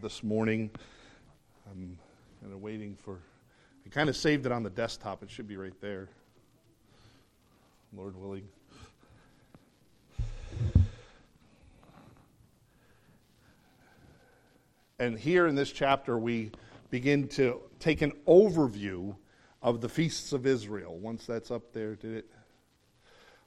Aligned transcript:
this 0.00 0.22
morning. 0.22 0.70
I'm 1.70 1.98
kind 2.40 2.52
of 2.52 2.62
waiting 2.62 2.96
for, 3.02 3.18
I 3.84 3.88
kind 3.88 4.08
of 4.08 4.16
saved 4.16 4.46
it 4.46 4.52
on 4.52 4.62
the 4.62 4.70
desktop. 4.70 5.22
It 5.22 5.30
should 5.30 5.48
be 5.48 5.56
right 5.56 5.78
there. 5.80 6.08
Lord 7.96 8.16
willing. 8.16 8.48
And 14.98 15.18
here 15.18 15.46
in 15.46 15.54
this 15.54 15.70
chapter, 15.70 16.18
we 16.18 16.50
begin 16.90 17.28
to 17.28 17.60
take 17.78 18.02
an 18.02 18.12
overview 18.26 19.16
of 19.62 19.80
the 19.80 19.88
feasts 19.88 20.32
of 20.32 20.46
Israel. 20.46 20.96
Once 20.96 21.26
that's 21.26 21.50
up 21.50 21.72
there, 21.72 21.94
did 21.94 22.14
it? 22.14 22.30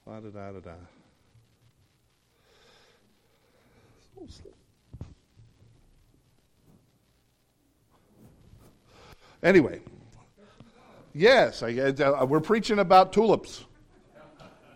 Da 0.05 0.19
da 0.19 0.29
da 0.29 0.51
da 0.51 0.59
da. 0.59 0.71
Anyway, 9.43 9.81
yes, 11.13 11.63
I, 11.63 11.73
uh, 11.73 12.25
we're 12.25 12.39
preaching 12.39 12.77
about 12.77 13.11
tulips 13.11 13.65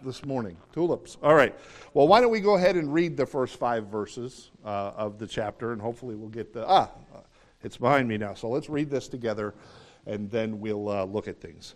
this 0.04 0.26
morning. 0.26 0.58
Tulips. 0.74 1.18
All 1.22 1.36
right. 1.36 1.56
Well, 1.94 2.08
why 2.08 2.20
don't 2.20 2.32
we 2.32 2.40
go 2.40 2.56
ahead 2.56 2.76
and 2.76 2.92
read 2.92 3.16
the 3.16 3.28
first 3.28 3.58
five 3.58 3.88
verses 3.88 4.50
uh, 4.66 4.92
of 4.96 5.20
the 5.20 5.28
chapter, 5.28 5.72
and 5.72 5.80
hopefully 5.80 6.16
we'll 6.16 6.30
get 6.30 6.52
the. 6.52 6.68
Ah, 6.68 6.90
it's 7.64 7.78
behind 7.78 8.08
me 8.08 8.18
now. 8.18 8.34
So 8.34 8.50
let's 8.50 8.68
read 8.68 8.90
this 8.90 9.08
together, 9.08 9.54
and 10.08 10.32
then 10.32 10.60
we'll 10.60 10.90
uh, 10.90 11.06
look 11.06 11.28
at 11.28 11.40
things. 11.40 11.76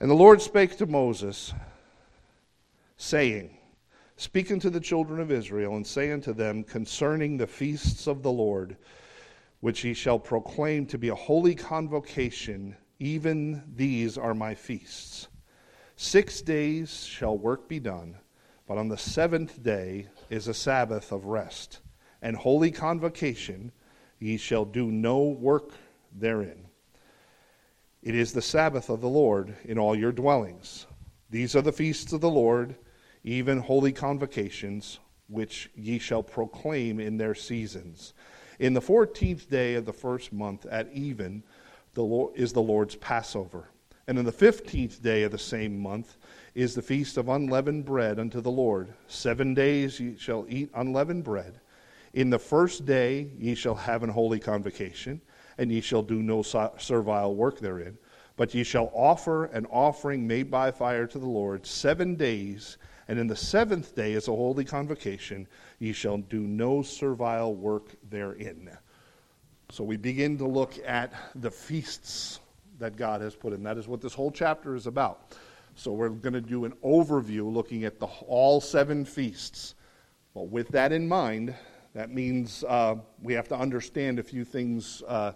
And 0.00 0.10
the 0.10 0.14
Lord 0.14 0.40
spake 0.40 0.76
to 0.78 0.86
Moses, 0.86 1.52
saying, 2.96 3.50
Speak 4.16 4.50
unto 4.50 4.70
the 4.70 4.80
children 4.80 5.20
of 5.20 5.30
Israel, 5.30 5.76
and 5.76 5.86
say 5.86 6.10
unto 6.10 6.32
them 6.32 6.64
concerning 6.64 7.36
the 7.36 7.46
feasts 7.46 8.06
of 8.06 8.22
the 8.22 8.32
Lord 8.32 8.76
which 9.60 9.84
ye 9.84 9.94
shall 9.94 10.18
proclaim 10.18 10.86
to 10.86 10.98
be 10.98 11.08
a 11.08 11.14
holy 11.14 11.54
convocation, 11.54 12.76
even 12.98 13.62
these 13.74 14.18
are 14.18 14.34
my 14.34 14.54
feasts. 14.54 15.28
Six 15.96 16.42
days 16.42 17.04
shall 17.04 17.36
work 17.36 17.68
be 17.68 17.80
done, 17.80 18.16
but 18.66 18.76
on 18.76 18.88
the 18.88 18.98
seventh 18.98 19.62
day 19.62 20.08
is 20.28 20.46
a 20.46 20.54
Sabbath 20.54 21.10
of 21.10 21.24
rest, 21.24 21.80
and 22.20 22.36
holy 22.36 22.70
convocation, 22.70 23.72
ye 24.18 24.36
shall 24.36 24.64
do 24.64 24.90
no 24.90 25.22
work 25.22 25.72
therein. 26.12 26.66
It 28.02 28.14
is 28.14 28.32
the 28.32 28.42
Sabbath 28.42 28.90
of 28.90 29.00
the 29.00 29.08
Lord 29.08 29.56
in 29.64 29.78
all 29.78 29.96
your 29.96 30.12
dwellings. 30.12 30.86
These 31.30 31.56
are 31.56 31.62
the 31.62 31.72
feasts 31.72 32.12
of 32.12 32.20
the 32.20 32.30
Lord, 32.30 32.76
even 33.24 33.58
holy 33.58 33.92
convocations, 33.92 35.00
which 35.28 35.70
ye 35.74 35.98
shall 35.98 36.22
proclaim 36.22 37.00
in 37.00 37.16
their 37.16 37.34
seasons 37.34 38.12
in 38.58 38.74
the 38.74 38.80
14th 38.80 39.48
day 39.48 39.74
of 39.74 39.84
the 39.84 39.92
first 39.92 40.32
month 40.32 40.66
at 40.66 40.90
even 40.92 41.42
the 41.94 42.02
Lord, 42.02 42.36
is 42.36 42.52
the 42.52 42.62
Lord's 42.62 42.96
Passover. 42.96 43.68
And 44.08 44.18
in 44.18 44.24
the 44.24 44.32
15th 44.32 45.02
day 45.02 45.24
of 45.24 45.32
the 45.32 45.38
same 45.38 45.78
month 45.78 46.16
is 46.54 46.74
the 46.74 46.82
feast 46.82 47.16
of 47.16 47.28
unleavened 47.28 47.84
bread 47.84 48.20
unto 48.20 48.40
the 48.40 48.50
Lord. 48.50 48.92
Seven 49.08 49.52
days 49.52 49.98
ye 49.98 50.16
shall 50.16 50.46
eat 50.48 50.70
unleavened 50.74 51.24
bread. 51.24 51.60
In 52.12 52.30
the 52.30 52.38
first 52.38 52.86
day 52.86 53.30
ye 53.36 53.54
shall 53.54 53.74
have 53.74 54.02
an 54.02 54.10
holy 54.10 54.38
convocation, 54.38 55.20
and 55.58 55.72
ye 55.72 55.80
shall 55.80 56.02
do 56.02 56.22
no 56.22 56.42
servile 56.42 57.34
work 57.34 57.58
therein. 57.58 57.98
But 58.36 58.54
ye 58.54 58.62
shall 58.64 58.92
offer 58.94 59.46
an 59.46 59.66
offering 59.66 60.26
made 60.26 60.50
by 60.50 60.70
fire 60.70 61.06
to 61.06 61.18
the 61.18 61.26
Lord 61.26 61.66
seven 61.66 62.14
days, 62.14 62.78
and 63.08 63.18
in 63.18 63.26
the 63.26 63.36
seventh 63.36 63.94
day 63.94 64.12
is 64.12 64.28
a 64.28 64.32
holy 64.32 64.64
convocation. 64.64 65.46
Ye 65.78 65.92
shall 65.92 66.18
do 66.18 66.40
no 66.40 66.82
servile 66.82 67.54
work 67.54 67.94
therein. 68.10 68.70
So 69.70 69.84
we 69.84 69.96
begin 69.96 70.38
to 70.38 70.46
look 70.46 70.74
at 70.84 71.12
the 71.34 71.50
feasts 71.50 72.40
that 72.78 72.96
God 72.96 73.20
has 73.20 73.34
put 73.34 73.52
in. 73.52 73.62
That 73.62 73.78
is 73.78 73.88
what 73.88 74.00
this 74.00 74.14
whole 74.14 74.30
chapter 74.30 74.74
is 74.74 74.86
about. 74.86 75.36
So 75.74 75.92
we're 75.92 76.08
going 76.08 76.32
to 76.32 76.40
do 76.40 76.64
an 76.64 76.72
overview 76.84 77.52
looking 77.52 77.84
at 77.84 78.00
the, 78.00 78.06
all 78.26 78.60
seven 78.60 79.04
feasts. 79.04 79.74
Well, 80.34 80.46
with 80.46 80.68
that 80.68 80.92
in 80.92 81.06
mind, 81.06 81.54
that 81.94 82.10
means 82.10 82.64
uh, 82.68 82.96
we 83.22 83.34
have 83.34 83.48
to 83.48 83.56
understand 83.56 84.18
a 84.18 84.22
few 84.22 84.44
things, 84.44 85.02
a 85.06 85.10
uh, 85.10 85.32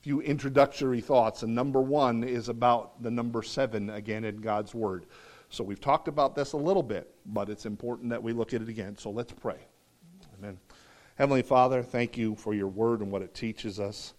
few 0.00 0.20
introductory 0.20 1.00
thoughts. 1.00 1.42
And 1.42 1.54
number 1.54 1.80
one 1.80 2.22
is 2.22 2.48
about 2.48 3.02
the 3.02 3.10
number 3.10 3.42
seven 3.42 3.90
again 3.90 4.24
in 4.24 4.36
God's 4.36 4.74
Word. 4.74 5.06
So 5.50 5.64
we've 5.64 5.80
talked 5.80 6.08
about 6.08 6.34
this 6.34 6.52
a 6.52 6.56
little 6.56 6.82
bit, 6.82 7.14
but 7.26 7.48
it's 7.48 7.66
important 7.66 8.10
that 8.10 8.22
we 8.22 8.32
look 8.32 8.52
at 8.52 8.62
it 8.62 8.68
again. 8.68 8.96
So 8.98 9.10
let's 9.10 9.32
pray. 9.32 9.58
Amen. 10.38 10.58
Heavenly 11.16 11.42
Father, 11.42 11.82
thank 11.82 12.16
you 12.16 12.36
for 12.36 12.54
your 12.54 12.68
word 12.68 13.00
and 13.00 13.10
what 13.10 13.22
it 13.22 13.34
teaches 13.34 13.80
us. 13.80 14.14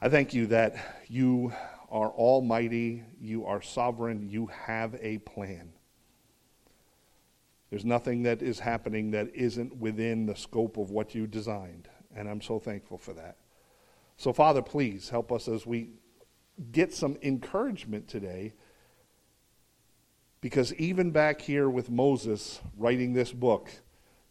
I 0.00 0.08
thank 0.08 0.32
you 0.32 0.46
that 0.46 0.76
you 1.08 1.52
are 1.90 2.10
almighty, 2.10 3.02
you 3.20 3.44
are 3.46 3.60
sovereign, 3.60 4.28
you 4.30 4.46
have 4.46 4.96
a 5.00 5.18
plan. 5.18 5.72
There's 7.70 7.84
nothing 7.84 8.22
that 8.24 8.42
is 8.42 8.60
happening 8.60 9.10
that 9.12 9.34
isn't 9.34 9.76
within 9.76 10.26
the 10.26 10.36
scope 10.36 10.76
of 10.76 10.90
what 10.90 11.14
you 11.14 11.26
designed, 11.26 11.88
and 12.14 12.28
I'm 12.28 12.40
so 12.40 12.58
thankful 12.58 12.98
for 12.98 13.12
that. 13.14 13.36
So, 14.16 14.32
Father, 14.32 14.62
please 14.62 15.08
help 15.08 15.32
us 15.32 15.48
as 15.48 15.66
we 15.66 15.90
get 16.72 16.92
some 16.92 17.16
encouragement 17.22 18.06
today 18.06 18.54
because 20.40 20.72
even 20.74 21.10
back 21.10 21.40
here 21.40 21.68
with 21.68 21.90
Moses 21.90 22.60
writing 22.76 23.12
this 23.12 23.32
book, 23.32 23.70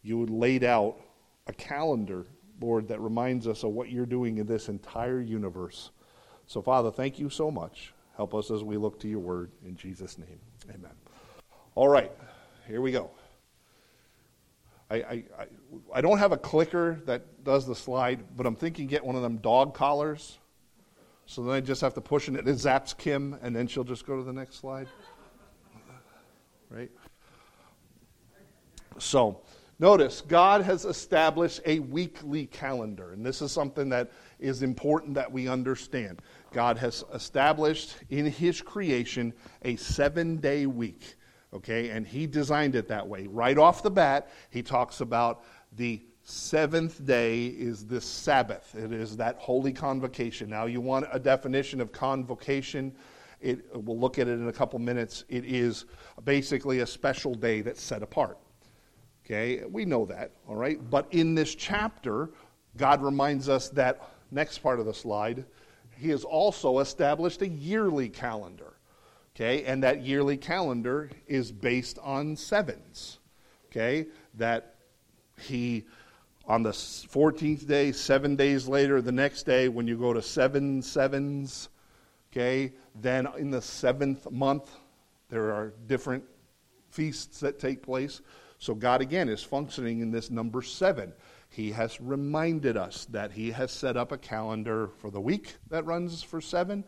you 0.01 0.25
laid 0.25 0.63
out 0.63 0.99
a 1.47 1.53
calendar, 1.53 2.25
Lord, 2.59 2.87
that 2.87 2.99
reminds 2.99 3.47
us 3.47 3.63
of 3.63 3.71
what 3.71 3.91
you're 3.91 4.05
doing 4.05 4.37
in 4.37 4.47
this 4.47 4.69
entire 4.69 5.19
universe. 5.19 5.91
So, 6.47 6.61
Father, 6.61 6.91
thank 6.91 7.19
you 7.19 7.29
so 7.29 7.51
much. 7.51 7.93
Help 8.15 8.33
us 8.33 8.49
as 8.49 8.63
we 8.63 8.77
look 8.77 8.99
to 9.01 9.07
your 9.07 9.19
word. 9.19 9.51
In 9.65 9.75
Jesus' 9.75 10.17
name, 10.17 10.39
amen. 10.69 10.91
All 11.75 11.87
right, 11.87 12.11
here 12.67 12.81
we 12.81 12.91
go. 12.91 13.11
I, 14.89 14.95
I, 14.95 15.23
I, 15.37 15.45
I 15.93 16.01
don't 16.01 16.17
have 16.17 16.31
a 16.31 16.37
clicker 16.37 16.99
that 17.05 17.43
does 17.43 17.67
the 17.67 17.75
slide, 17.75 18.23
but 18.35 18.47
I'm 18.47 18.55
thinking 18.55 18.87
get 18.87 19.05
one 19.05 19.15
of 19.15 19.21
them 19.21 19.37
dog 19.37 19.75
collars. 19.75 20.39
So 21.27 21.43
then 21.43 21.53
I 21.53 21.61
just 21.61 21.81
have 21.81 21.93
to 21.93 22.01
push 22.01 22.27
and 22.27 22.35
it 22.35 22.45
zaps 22.45 22.97
Kim, 22.97 23.37
and 23.43 23.55
then 23.55 23.67
she'll 23.67 23.83
just 23.83 24.07
go 24.07 24.17
to 24.17 24.23
the 24.23 24.33
next 24.33 24.55
slide 24.55 24.87
right? 26.69 26.91
So, 28.97 29.41
notice 29.79 30.21
God 30.21 30.61
has 30.61 30.85
established 30.85 31.61
a 31.65 31.79
weekly 31.79 32.45
calendar, 32.47 33.13
and 33.13 33.25
this 33.25 33.41
is 33.41 33.51
something 33.51 33.89
that 33.89 34.11
is 34.39 34.61
important 34.61 35.13
that 35.15 35.31
we 35.31 35.47
understand. 35.47 36.21
God 36.51 36.77
has 36.77 37.03
established 37.13 37.95
in 38.09 38.25
His 38.25 38.61
creation 38.61 39.33
a 39.63 39.75
seven 39.77 40.37
day 40.37 40.65
week, 40.65 41.15
okay, 41.53 41.89
and 41.89 42.05
He 42.05 42.27
designed 42.27 42.75
it 42.75 42.87
that 42.87 43.07
way. 43.07 43.27
Right 43.27 43.57
off 43.57 43.83
the 43.83 43.91
bat, 43.91 44.29
He 44.49 44.61
talks 44.61 45.01
about 45.01 45.43
the 45.75 46.01
seventh 46.23 47.05
day 47.05 47.47
is 47.47 47.85
the 47.85 47.99
Sabbath, 47.99 48.75
it 48.75 48.91
is 48.91 49.17
that 49.17 49.37
holy 49.37 49.73
convocation. 49.73 50.49
Now, 50.49 50.65
you 50.65 50.81
want 50.81 51.07
a 51.11 51.19
definition 51.19 51.81
of 51.81 51.91
convocation? 51.91 52.93
It, 53.41 53.65
we'll 53.73 53.99
look 53.99 54.19
at 54.19 54.27
it 54.27 54.33
in 54.33 54.47
a 54.49 54.53
couple 54.53 54.79
minutes. 54.79 55.23
It 55.29 55.45
is 55.45 55.85
basically 56.23 56.79
a 56.79 56.85
special 56.85 57.33
day 57.33 57.61
that's 57.61 57.81
set 57.81 58.03
apart. 58.03 58.37
Okay, 59.25 59.63
we 59.69 59.85
know 59.85 60.05
that, 60.05 60.31
all 60.47 60.55
right? 60.55 60.79
But 60.89 61.07
in 61.11 61.35
this 61.35 61.53
chapter, 61.55 62.31
God 62.77 63.01
reminds 63.01 63.47
us 63.47 63.69
that, 63.69 64.01
next 64.31 64.57
part 64.59 64.79
of 64.79 64.85
the 64.85 64.93
slide, 64.93 65.45
He 65.97 66.09
has 66.09 66.23
also 66.23 66.79
established 66.79 67.41
a 67.41 67.47
yearly 67.47 68.09
calendar. 68.09 68.73
Okay, 69.35 69.63
and 69.63 69.83
that 69.83 70.01
yearly 70.01 70.35
calendar 70.35 71.09
is 71.27 71.51
based 71.51 71.99
on 71.99 72.35
sevens. 72.35 73.19
Okay, 73.71 74.07
that 74.33 74.75
He 75.39 75.85
on 76.45 76.63
the 76.63 76.71
14th 76.71 77.67
day, 77.67 77.91
seven 77.91 78.35
days 78.35 78.67
later, 78.67 79.01
the 79.03 79.11
next 79.11 79.43
day, 79.43 79.69
when 79.69 79.87
you 79.87 79.95
go 79.95 80.13
to 80.13 80.21
seven 80.21 80.81
sevens, 80.81 81.69
Okay, 82.31 82.73
then 82.95 83.27
in 83.37 83.51
the 83.51 83.61
seventh 83.61 84.29
month, 84.31 84.69
there 85.29 85.51
are 85.51 85.73
different 85.87 86.23
feasts 86.89 87.39
that 87.39 87.59
take 87.59 87.83
place. 87.83 88.21
So 88.57 88.75
God 88.75 89.01
again 89.01 89.29
is 89.29 89.43
functioning 89.43 90.01
in 90.01 90.11
this 90.11 90.29
number 90.29 90.61
seven. 90.61 91.13
He 91.49 91.71
has 91.71 91.99
reminded 92.01 92.77
us 92.77 93.05
that 93.05 93.31
He 93.31 93.51
has 93.51 93.71
set 93.71 93.97
up 93.97 94.11
a 94.11 94.17
calendar 94.17 94.89
for 94.99 95.09
the 95.09 95.21
week 95.21 95.55
that 95.69 95.85
runs 95.85 96.21
for 96.21 96.41
seven, 96.41 96.83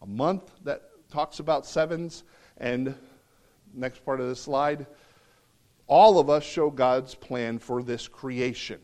a 0.00 0.06
month 0.06 0.50
that 0.64 0.82
talks 1.10 1.40
about 1.40 1.66
sevens, 1.66 2.24
and 2.56 2.94
next 3.74 4.04
part 4.04 4.20
of 4.20 4.28
the 4.28 4.36
slide, 4.36 4.86
all 5.86 6.18
of 6.18 6.30
us 6.30 6.44
show 6.44 6.70
God's 6.70 7.14
plan 7.14 7.58
for 7.58 7.82
this 7.82 8.06
creation. 8.08 8.80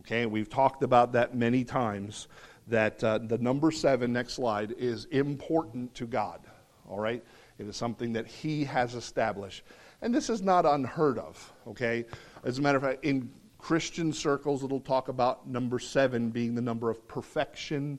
Okay, 0.00 0.26
we've 0.26 0.48
talked 0.48 0.82
about 0.82 1.12
that 1.12 1.34
many 1.34 1.64
times 1.64 2.28
that 2.66 3.02
uh, 3.04 3.18
the 3.18 3.38
number 3.38 3.70
seven, 3.70 4.12
next 4.12 4.34
slide, 4.34 4.72
is 4.78 5.06
important 5.06 5.94
to 5.94 6.06
God. 6.06 6.40
All 6.88 6.98
right? 6.98 7.22
It 7.58 7.66
is 7.66 7.76
something 7.76 8.12
that 8.14 8.26
He 8.26 8.64
has 8.64 8.94
established. 8.94 9.64
And 10.02 10.14
this 10.14 10.28
is 10.28 10.42
not 10.42 10.66
unheard 10.66 11.18
of, 11.18 11.52
okay? 11.66 12.04
As 12.44 12.58
a 12.58 12.62
matter 12.62 12.76
of 12.76 12.84
fact, 12.84 13.04
in 13.04 13.30
Christian 13.58 14.12
circles, 14.12 14.62
it'll 14.62 14.80
talk 14.80 15.08
about 15.08 15.48
number 15.48 15.78
seven 15.78 16.30
being 16.30 16.54
the 16.54 16.62
number 16.62 16.90
of 16.90 17.06
perfection. 17.08 17.98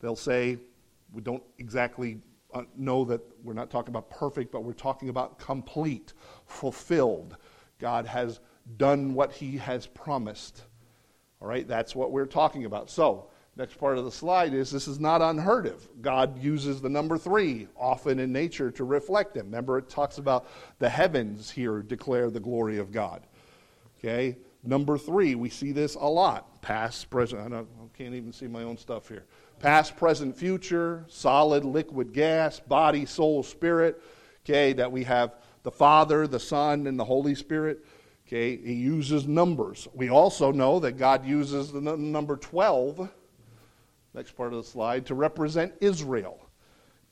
They'll 0.00 0.14
say, 0.14 0.58
we 1.12 1.22
don't 1.22 1.42
exactly 1.58 2.20
uh, 2.52 2.62
know 2.76 3.04
that 3.06 3.20
we're 3.42 3.54
not 3.54 3.70
talking 3.70 3.90
about 3.90 4.10
perfect, 4.10 4.52
but 4.52 4.62
we're 4.62 4.72
talking 4.72 5.08
about 5.08 5.38
complete, 5.38 6.12
fulfilled. 6.46 7.36
God 7.78 8.06
has 8.06 8.40
done 8.76 9.14
what 9.14 9.32
he 9.32 9.56
has 9.56 9.86
promised. 9.86 10.64
All 11.40 11.48
right, 11.48 11.66
that's 11.66 11.96
what 11.96 12.12
we're 12.12 12.26
talking 12.26 12.64
about. 12.66 12.90
So, 12.90 13.30
next 13.56 13.78
part 13.78 13.98
of 13.98 14.04
the 14.04 14.12
slide 14.12 14.54
is 14.54 14.70
this 14.70 14.88
is 14.88 14.98
not 14.98 15.20
unheard 15.20 15.66
of. 15.66 15.86
God 16.00 16.42
uses 16.42 16.80
the 16.80 16.88
number 16.88 17.18
three 17.18 17.68
often 17.76 18.18
in 18.18 18.32
nature 18.32 18.70
to 18.72 18.84
reflect 18.84 19.36
him. 19.36 19.46
Remember, 19.46 19.78
it 19.78 19.88
talks 19.88 20.18
about 20.18 20.46
the 20.78 20.88
heavens 20.88 21.50
here 21.50 21.82
declare 21.82 22.30
the 22.30 22.40
glory 22.40 22.78
of 22.78 22.92
God. 22.92 23.22
Okay, 23.98 24.36
number 24.64 24.98
three, 24.98 25.34
we 25.34 25.48
see 25.48 25.72
this 25.72 25.94
a 25.94 26.06
lot. 26.06 26.60
Past, 26.62 27.08
present. 27.10 27.52
I, 27.52 27.58
I 27.58 27.64
can't 27.96 28.14
even 28.14 28.32
see 28.32 28.48
my 28.48 28.62
own 28.62 28.76
stuff 28.76 29.08
here. 29.08 29.24
Past, 29.60 29.96
present, 29.96 30.36
future, 30.36 31.04
solid, 31.08 31.64
liquid, 31.64 32.12
gas, 32.12 32.58
body, 32.58 33.06
soul, 33.06 33.42
spirit. 33.42 34.02
Okay, 34.44 34.72
that 34.72 34.90
we 34.90 35.04
have 35.04 35.36
the 35.62 35.70
Father, 35.70 36.26
the 36.26 36.40
Son, 36.40 36.88
and 36.88 36.98
the 36.98 37.04
Holy 37.04 37.36
Spirit. 37.36 37.84
Okay, 38.26 38.56
he 38.56 38.72
uses 38.72 39.28
numbers. 39.28 39.86
We 39.94 40.08
also 40.08 40.50
know 40.50 40.80
that 40.80 40.92
God 40.92 41.24
uses 41.24 41.70
the 41.70 41.80
number 41.80 42.36
12, 42.36 43.08
next 44.14 44.32
part 44.32 44.52
of 44.52 44.62
the 44.62 44.68
slide, 44.68 45.06
to 45.06 45.14
represent 45.14 45.72
Israel. 45.80 46.48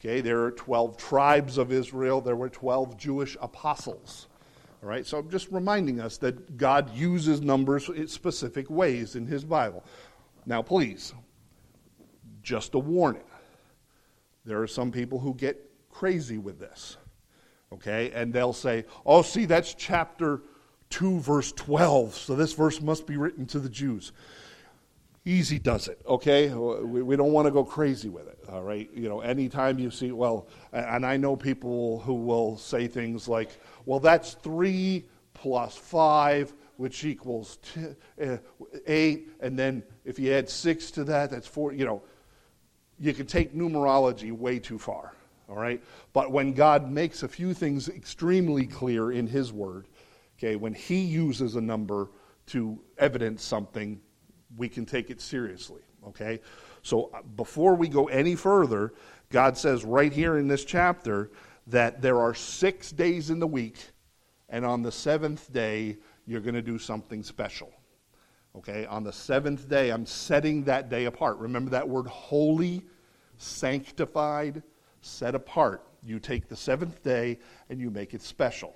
Okay, 0.00 0.20
there 0.20 0.42
are 0.44 0.50
12 0.52 0.96
tribes 0.96 1.58
of 1.58 1.72
Israel, 1.72 2.20
there 2.20 2.36
were 2.36 2.48
12 2.48 2.96
Jewish 2.96 3.36
apostles. 3.40 4.28
All 4.82 4.88
right, 4.88 5.06
so 5.06 5.18
I'm 5.18 5.28
just 5.28 5.50
reminding 5.50 6.00
us 6.00 6.16
that 6.18 6.56
God 6.56 6.94
uses 6.94 7.42
numbers 7.42 7.88
in 7.90 8.08
specific 8.08 8.70
ways 8.70 9.14
in 9.14 9.26
his 9.26 9.44
Bible. 9.44 9.84
Now, 10.46 10.62
please, 10.62 11.12
just 12.42 12.74
a 12.74 12.78
warning. 12.78 13.24
There 14.46 14.62
are 14.62 14.66
some 14.66 14.90
people 14.90 15.18
who 15.18 15.34
get 15.34 15.70
crazy 15.90 16.38
with 16.38 16.58
this. 16.58 16.96
Okay, 17.72 18.10
and 18.12 18.32
they'll 18.32 18.54
say, 18.54 18.84
oh, 19.06 19.22
see, 19.22 19.44
that's 19.44 19.74
chapter 19.74 20.40
2, 20.88 21.20
verse 21.20 21.52
12. 21.52 22.14
So 22.14 22.34
this 22.34 22.52
verse 22.52 22.80
must 22.80 23.06
be 23.06 23.16
written 23.16 23.46
to 23.46 23.60
the 23.60 23.68
Jews. 23.68 24.12
Easy 25.24 25.58
does 25.58 25.88
it, 25.88 26.00
okay? 26.06 26.48
We, 26.48 27.02
we 27.02 27.16
don't 27.16 27.32
want 27.32 27.46
to 27.46 27.50
go 27.50 27.62
crazy 27.62 28.08
with 28.08 28.26
it, 28.26 28.38
all 28.48 28.62
right? 28.62 28.88
You 28.94 29.08
know, 29.08 29.20
anytime 29.20 29.78
you 29.78 29.90
see, 29.90 30.12
well, 30.12 30.48
and 30.72 31.04
I 31.04 31.16
know 31.16 31.36
people 31.36 32.00
who 32.00 32.14
will 32.14 32.56
say 32.56 32.86
things 32.86 33.28
like, 33.28 33.50
well, 33.84 34.00
that's 34.00 34.34
3 34.34 35.04
plus 35.34 35.76
5, 35.76 36.54
which 36.76 37.04
equals 37.04 37.58
t- 37.58 38.24
uh, 38.24 38.38
8, 38.86 39.28
and 39.40 39.58
then 39.58 39.82
if 40.04 40.18
you 40.18 40.32
add 40.32 40.48
6 40.48 40.90
to 40.92 41.04
that, 41.04 41.30
that's 41.30 41.46
4. 41.46 41.74
You 41.74 41.84
know, 41.84 42.02
you 42.98 43.12
can 43.12 43.26
take 43.26 43.54
numerology 43.54 44.32
way 44.32 44.58
too 44.58 44.78
far, 44.78 45.14
all 45.48 45.56
right? 45.56 45.82
But 46.14 46.32
when 46.32 46.54
God 46.54 46.90
makes 46.90 47.22
a 47.22 47.28
few 47.28 47.52
things 47.52 47.90
extremely 47.90 48.66
clear 48.66 49.12
in 49.12 49.26
His 49.26 49.52
Word, 49.52 49.86
Okay, 50.40 50.56
when 50.56 50.72
he 50.72 51.00
uses 51.02 51.56
a 51.56 51.60
number 51.60 52.08
to 52.46 52.80
evidence 52.96 53.44
something, 53.44 54.00
we 54.56 54.68
can 54.68 54.86
take 54.86 55.10
it 55.10 55.20
seriously. 55.20 55.82
Okay? 56.08 56.40
So 56.82 57.10
uh, 57.14 57.22
before 57.36 57.74
we 57.74 57.88
go 57.88 58.08
any 58.08 58.34
further, 58.34 58.92
God 59.30 59.56
says 59.56 59.84
right 59.84 60.12
here 60.12 60.38
in 60.38 60.48
this 60.48 60.64
chapter 60.64 61.30
that 61.66 62.02
there 62.02 62.20
are 62.20 62.34
six 62.34 62.90
days 62.90 63.30
in 63.30 63.38
the 63.38 63.46
week, 63.46 63.78
and 64.48 64.64
on 64.64 64.82
the 64.82 64.90
seventh 64.90 65.52
day, 65.52 65.96
you're 66.26 66.40
going 66.40 66.54
to 66.54 66.62
do 66.62 66.78
something 66.78 67.22
special. 67.22 67.72
Okay? 68.56 68.86
On 68.86 69.04
the 69.04 69.12
seventh 69.12 69.68
day, 69.68 69.90
I'm 69.90 70.06
setting 70.06 70.64
that 70.64 70.88
day 70.88 71.04
apart. 71.04 71.38
Remember 71.38 71.70
that 71.70 71.88
word 71.88 72.06
holy, 72.06 72.82
sanctified, 73.38 74.62
set 75.00 75.34
apart. 75.34 75.86
You 76.02 76.18
take 76.18 76.48
the 76.48 76.56
seventh 76.56 77.02
day 77.02 77.38
and 77.68 77.80
you 77.80 77.90
make 77.90 78.14
it 78.14 78.22
special. 78.22 78.74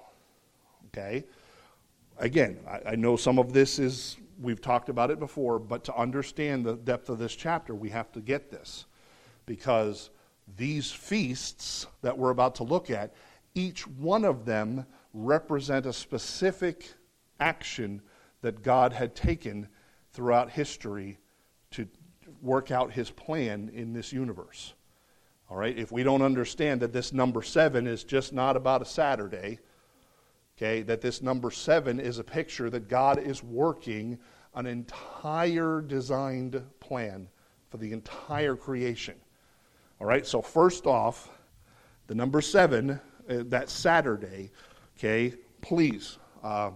Okay? 0.89 1.25
again, 2.19 2.59
I, 2.69 2.93
I, 2.93 2.95
know 2.97 3.17
some 3.17 3.39
of 3.39 3.53
this 3.53 3.79
is, 3.79 4.17
we've 4.41 4.61
talked 4.61 4.89
about 4.89 5.11
it 5.11 5.19
before, 5.19 5.59
but 5.59 5.85
to 5.85 5.97
understand 5.97 6.65
the 6.65 6.75
depth 6.77 7.09
of 7.09 7.19
this 7.19 7.35
chapter, 7.35 7.75
we 7.75 7.91
have 7.91 8.13
to 8.13 8.21
get 8.21 8.51
this. 8.51 8.87
Because 9.47 10.11
these 10.57 10.91
feasts 10.91 11.87
that 12.03 12.17
we're 12.17 12.31
about 12.31 12.55
to 12.57 12.65
look 12.65 12.91
at, 12.91 13.15
each 13.55 13.87
one 13.87 14.25
of 14.25 14.45
them 14.45 14.87
represent 15.13 15.87
a 15.87 15.93
specific 15.93 16.93
action 17.41 18.03
that 18.41 18.63
God 18.63 18.93
had 18.93 19.15
taken 19.15 19.69
throughout 20.13 20.51
history 20.51 21.19
to 21.73 21.89
work 22.43 22.71
out 22.71 22.93
his 22.93 23.11
plan 23.11 23.71
in 23.73 23.93
this 23.93 24.13
universe. 24.13 24.75
All 25.51 25.57
right, 25.57 25.77
if 25.77 25.93
we 25.93 26.03
don't 26.03 26.23
understand 26.23 26.81
that 26.81 26.93
this 26.93 27.13
number 27.13 27.43
seven 27.43 27.87
is 27.87 28.05
just 28.05 28.33
not 28.33 28.57
about 28.57 28.83
a 28.83 28.87
Saturday, 28.87 29.61
Okay, 30.57 30.83
that 30.83 31.01
this 31.01 31.21
number 31.21 31.51
seven 31.51 31.99
is 31.99 32.19
a 32.19 32.25
picture 32.25 32.71
that 32.71 32.89
God 32.89 33.19
is 33.19 33.43
working 33.43 34.19
an 34.55 34.67
entire 34.67 35.81
designed 35.81 36.63
plan 36.79 37.29
for 37.71 37.79
the 37.79 37.93
entire 37.93 38.55
creation. 38.55 39.17
All 40.01 40.07
right, 40.07 40.25
so 40.25 40.41
first 40.41 40.87
off, 40.87 41.29
the 42.07 42.15
number 42.15 42.41
seven, 42.41 42.91
uh, 42.91 42.99
that 43.47 43.69
Saturday, 43.69 44.53
okay, 44.97 45.35
please. 45.61 46.19
Uh, 46.43 46.71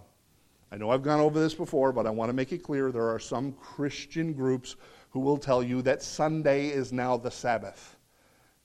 I 0.73 0.77
know 0.77 0.91
I've 0.91 1.03
gone 1.03 1.21
over 1.21 1.39
this 1.39 1.55
before, 1.55 1.93
but 1.93 2.05
I 2.07 2.11
want 2.11 2.31
to 2.31 2.33
make 2.33 2.53
it 2.53 2.65
clear 2.65 2.91
there 2.91 3.09
are 3.09 3.21
some 3.21 3.53
Christian 3.53 4.33
groups 4.33 4.75
who 5.11 5.21
will 5.21 5.39
tell 5.39 5.63
you 5.63 5.83
that 5.83 6.03
Sunday 6.03 6.67
is 6.69 6.93
now 6.93 7.17
the 7.17 7.31
Sabbath. 7.31 7.97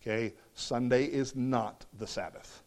Okay, 0.01 0.33
Sunday 0.55 1.05
is 1.05 1.35
not 1.35 1.85
the 1.99 2.07
Sabbath. 2.07 2.62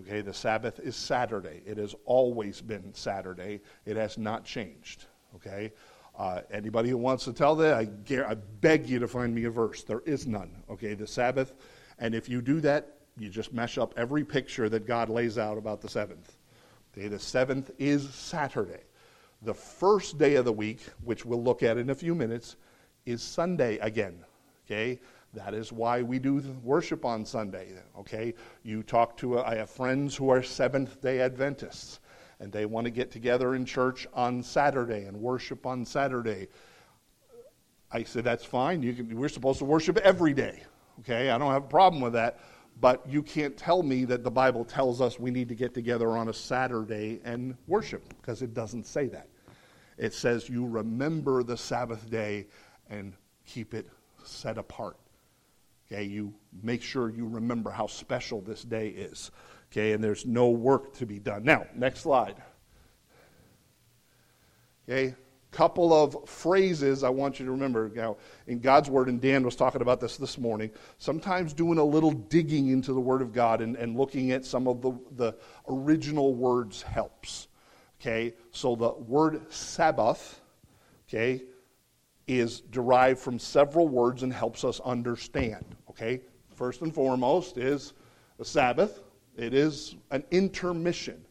Okay, 0.00 0.20
the 0.20 0.32
Sabbath 0.32 0.78
is 0.78 0.94
Saturday. 0.94 1.62
It 1.66 1.76
has 1.76 1.94
always 2.04 2.60
been 2.60 2.94
Saturday. 2.94 3.60
It 3.84 3.96
has 3.96 4.16
not 4.16 4.44
changed. 4.44 5.06
Okay? 5.34 5.72
Uh, 6.16 6.42
anybody 6.50 6.88
who 6.88 6.96
wants 6.96 7.24
to 7.24 7.32
tell 7.32 7.56
that, 7.56 7.74
I, 7.74 7.88
I 8.28 8.34
beg 8.34 8.88
you 8.88 8.98
to 9.00 9.08
find 9.08 9.34
me 9.34 9.44
a 9.44 9.50
verse. 9.50 9.82
There 9.82 10.02
is 10.06 10.26
none. 10.26 10.50
Okay, 10.70 10.94
the 10.94 11.06
Sabbath. 11.06 11.54
And 11.98 12.14
if 12.14 12.28
you 12.28 12.40
do 12.40 12.60
that, 12.60 12.98
you 13.18 13.28
just 13.28 13.52
mesh 13.52 13.78
up 13.78 13.94
every 13.96 14.24
picture 14.24 14.68
that 14.68 14.86
God 14.86 15.08
lays 15.08 15.36
out 15.36 15.58
about 15.58 15.80
the 15.80 15.88
seventh. 15.88 16.36
Okay, 16.96 17.08
the 17.08 17.18
seventh 17.18 17.70
is 17.78 18.08
Saturday. 18.10 18.82
The 19.42 19.54
first 19.54 20.18
day 20.18 20.36
of 20.36 20.44
the 20.44 20.52
week, 20.52 20.80
which 21.04 21.24
we'll 21.24 21.42
look 21.42 21.62
at 21.62 21.76
in 21.76 21.90
a 21.90 21.94
few 21.94 22.14
minutes, 22.14 22.56
is 23.06 23.22
Sunday 23.22 23.78
again. 23.78 24.24
Okay? 24.66 25.00
That 25.34 25.54
is 25.54 25.72
why 25.72 26.02
we 26.02 26.18
do 26.18 26.40
worship 26.62 27.04
on 27.04 27.24
Sunday. 27.24 27.72
Okay, 27.98 28.34
you 28.62 28.82
talk 28.82 29.16
to. 29.18 29.38
A, 29.38 29.42
I 29.44 29.56
have 29.56 29.70
friends 29.70 30.16
who 30.16 30.30
are 30.30 30.42
Seventh 30.42 31.02
Day 31.02 31.20
Adventists, 31.20 32.00
and 32.40 32.50
they 32.50 32.64
want 32.64 32.86
to 32.86 32.90
get 32.90 33.10
together 33.10 33.54
in 33.54 33.64
church 33.64 34.06
on 34.14 34.42
Saturday 34.42 35.04
and 35.04 35.16
worship 35.16 35.66
on 35.66 35.84
Saturday. 35.84 36.48
I 37.92 38.04
said 38.04 38.24
that's 38.24 38.44
fine. 38.44 38.82
Can, 38.82 39.16
we're 39.16 39.28
supposed 39.28 39.58
to 39.58 39.64
worship 39.64 39.98
every 39.98 40.32
day. 40.32 40.62
Okay, 41.00 41.30
I 41.30 41.38
don't 41.38 41.52
have 41.52 41.64
a 41.64 41.68
problem 41.68 42.02
with 42.02 42.14
that. 42.14 42.40
But 42.80 43.04
you 43.08 43.22
can't 43.22 43.56
tell 43.56 43.82
me 43.82 44.04
that 44.04 44.22
the 44.22 44.30
Bible 44.30 44.64
tells 44.64 45.00
us 45.00 45.18
we 45.18 45.32
need 45.32 45.48
to 45.48 45.54
get 45.54 45.74
together 45.74 46.16
on 46.16 46.28
a 46.28 46.32
Saturday 46.32 47.20
and 47.24 47.56
worship 47.66 48.14
because 48.20 48.40
it 48.40 48.54
doesn't 48.54 48.86
say 48.86 49.08
that. 49.08 49.28
It 49.96 50.14
says 50.14 50.48
you 50.48 50.64
remember 50.64 51.42
the 51.42 51.56
Sabbath 51.56 52.08
day 52.08 52.46
and 52.88 53.14
keep 53.44 53.74
it 53.74 53.88
set 54.22 54.58
apart. 54.58 54.96
Okay, 55.90 56.04
you 56.04 56.34
make 56.62 56.82
sure 56.82 57.08
you 57.08 57.26
remember 57.26 57.70
how 57.70 57.86
special 57.86 58.40
this 58.40 58.62
day 58.62 58.88
is. 58.88 59.30
Okay, 59.72 59.92
and 59.92 60.04
there's 60.04 60.26
no 60.26 60.50
work 60.50 60.94
to 60.94 61.06
be 61.06 61.18
done. 61.18 61.44
Now, 61.44 61.66
next 61.74 62.00
slide. 62.00 62.36
Okay, 64.88 65.14
couple 65.50 65.92
of 65.94 66.28
phrases 66.28 67.02
I 67.02 67.08
want 67.08 67.40
you 67.40 67.46
to 67.46 67.52
remember. 67.52 67.90
Now, 67.94 68.16
in 68.46 68.60
God's 68.60 68.90
Word, 68.90 69.08
and 69.08 69.20
Dan 69.20 69.44
was 69.44 69.56
talking 69.56 69.80
about 69.80 70.00
this 70.00 70.16
this 70.16 70.38
morning, 70.38 70.70
sometimes 70.98 71.52
doing 71.52 71.78
a 71.78 71.84
little 71.84 72.10
digging 72.10 72.68
into 72.68 72.92
the 72.92 73.00
Word 73.00 73.22
of 73.22 73.32
God 73.32 73.60
and, 73.60 73.76
and 73.76 73.96
looking 73.96 74.30
at 74.30 74.44
some 74.44 74.68
of 74.68 74.82
the, 74.82 74.92
the 75.16 75.36
original 75.68 76.34
words 76.34 76.82
helps. 76.82 77.48
Okay, 78.00 78.34
so 78.52 78.76
the 78.76 78.90
word 78.92 79.52
Sabbath, 79.52 80.40
okay, 81.08 81.42
is 82.28 82.60
derived 82.60 83.18
from 83.18 83.40
several 83.40 83.88
words 83.88 84.22
and 84.22 84.32
helps 84.32 84.62
us 84.62 84.78
understand. 84.80 85.64
Okay? 85.98 86.20
First 86.54 86.82
and 86.82 86.94
foremost 86.94 87.58
is 87.58 87.92
the 88.38 88.44
Sabbath. 88.44 89.00
It 89.36 89.54
is 89.54 89.96
an 90.10 90.24
intermission. 90.30 91.24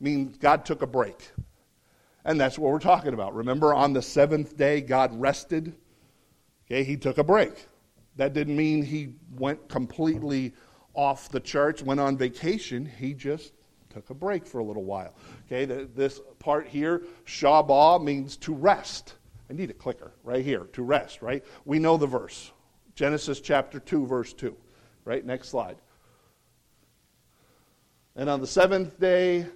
Means 0.00 0.36
God 0.36 0.64
took 0.64 0.82
a 0.82 0.86
break. 0.86 1.30
And 2.24 2.40
that's 2.40 2.58
what 2.58 2.70
we're 2.72 2.78
talking 2.78 3.14
about. 3.14 3.34
Remember, 3.34 3.74
on 3.74 3.92
the 3.92 4.02
seventh 4.02 4.56
day, 4.56 4.80
God 4.80 5.18
rested. 5.18 5.74
Okay, 6.66 6.82
he 6.82 6.96
took 6.96 7.18
a 7.18 7.24
break. 7.24 7.52
That 8.16 8.32
didn't 8.32 8.56
mean 8.56 8.82
he 8.82 9.14
went 9.36 9.68
completely 9.68 10.54
off 10.94 11.28
the 11.28 11.40
charts, 11.40 11.82
went 11.82 12.00
on 12.00 12.16
vacation. 12.16 12.86
He 12.86 13.12
just 13.12 13.52
took 13.90 14.08
a 14.10 14.14
break 14.14 14.46
for 14.46 14.60
a 14.60 14.64
little 14.64 14.84
while. 14.84 15.14
Okay, 15.46 15.64
the, 15.64 15.88
this 15.94 16.20
part 16.38 16.66
here, 16.66 17.02
Shabbat, 17.26 18.02
means 18.02 18.36
to 18.38 18.54
rest. 18.54 19.14
I 19.50 19.52
need 19.52 19.70
a 19.70 19.74
clicker 19.74 20.12
right 20.22 20.44
here, 20.44 20.68
to 20.72 20.82
rest, 20.82 21.20
right? 21.20 21.44
We 21.64 21.78
know 21.78 21.96
the 21.96 22.06
verse. 22.06 22.52
Genesis 22.94 23.40
chapter 23.40 23.80
2, 23.80 24.06
verse 24.06 24.32
2. 24.32 24.56
Right? 25.04 25.24
Next 25.24 25.48
slide. 25.48 25.76
And 28.16 28.30
on 28.30 28.40
the 28.40 28.46
seventh 28.46 28.98
day, 29.00 29.46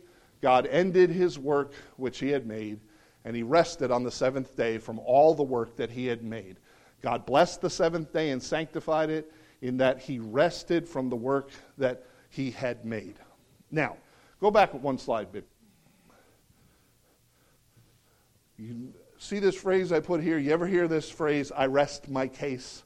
God 0.40 0.66
ended 0.66 1.10
his 1.10 1.38
work 1.38 1.72
which 1.96 2.18
he 2.18 2.28
had 2.28 2.46
made, 2.46 2.80
and 3.24 3.34
he 3.34 3.42
rested 3.42 3.90
on 3.90 4.02
the 4.02 4.10
seventh 4.10 4.56
day 4.56 4.78
from 4.78 4.98
all 5.00 5.34
the 5.34 5.42
work 5.42 5.76
that 5.76 5.90
he 5.90 6.06
had 6.06 6.22
made. 6.22 6.56
God 7.02 7.24
blessed 7.24 7.60
the 7.60 7.70
seventh 7.70 8.12
day 8.12 8.30
and 8.30 8.42
sanctified 8.42 9.10
it 9.10 9.32
in 9.62 9.76
that 9.78 10.00
he 10.00 10.18
rested 10.18 10.88
from 10.88 11.08
the 11.08 11.16
work 11.16 11.50
that 11.78 12.04
he 12.30 12.50
had 12.50 12.84
made. 12.84 13.14
Now, 13.70 13.96
go 14.40 14.50
back 14.50 14.74
one 14.74 14.98
slide, 14.98 15.32
bit. 15.32 15.46
You 18.56 18.92
see 19.18 19.38
this 19.38 19.54
phrase 19.54 19.92
I 19.92 20.00
put 20.00 20.20
here? 20.20 20.38
You 20.38 20.52
ever 20.52 20.66
hear 20.66 20.88
this 20.88 21.08
phrase, 21.08 21.52
I 21.54 21.66
rest 21.66 22.08
my 22.08 22.26
case? 22.26 22.82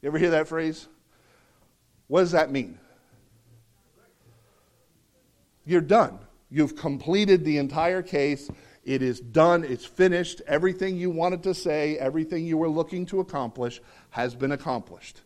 You 0.00 0.08
ever 0.08 0.18
hear 0.18 0.30
that 0.30 0.48
phrase? 0.48 0.88
What 2.06 2.20
does 2.20 2.32
that 2.32 2.50
mean? 2.50 2.78
You're 5.64 5.80
done. 5.80 6.18
You've 6.50 6.76
completed 6.76 7.44
the 7.44 7.58
entire 7.58 8.02
case. 8.02 8.48
It 8.84 9.02
is 9.02 9.20
done. 9.20 9.64
It's 9.64 9.84
finished. 9.84 10.40
Everything 10.46 10.96
you 10.96 11.10
wanted 11.10 11.42
to 11.42 11.52
say, 11.52 11.98
everything 11.98 12.46
you 12.46 12.56
were 12.56 12.70
looking 12.70 13.04
to 13.06 13.20
accomplish 13.20 13.82
has 14.10 14.34
been 14.34 14.52
accomplished. 14.52 15.20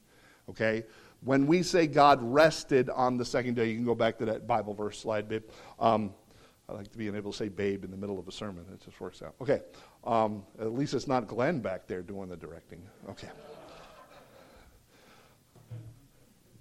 Okay? 0.48 0.84
When 1.20 1.46
we 1.46 1.62
say 1.62 1.86
God 1.86 2.18
rested 2.20 2.90
on 2.90 3.16
the 3.16 3.24
second 3.24 3.54
day, 3.54 3.68
you 3.68 3.76
can 3.76 3.84
go 3.84 3.94
back 3.94 4.18
to 4.18 4.24
that 4.24 4.48
Bible 4.48 4.74
verse 4.74 4.98
slide, 4.98 5.28
babe. 5.28 5.44
Um, 5.78 6.12
I 6.68 6.72
like 6.72 6.90
to 6.90 6.98
be 6.98 7.06
able 7.06 7.30
to 7.30 7.36
say 7.36 7.48
babe 7.48 7.84
in 7.84 7.92
the 7.92 7.96
middle 7.96 8.18
of 8.18 8.26
a 8.26 8.32
sermon. 8.32 8.64
It 8.72 8.84
just 8.84 9.00
works 9.00 9.22
out. 9.22 9.34
Okay. 9.40 9.60
Um, 10.02 10.42
at 10.58 10.72
least 10.72 10.94
it's 10.94 11.06
not 11.06 11.28
Glenn 11.28 11.60
back 11.60 11.86
there 11.86 12.02
doing 12.02 12.28
the 12.28 12.36
directing. 12.36 12.82
Okay. 13.10 13.28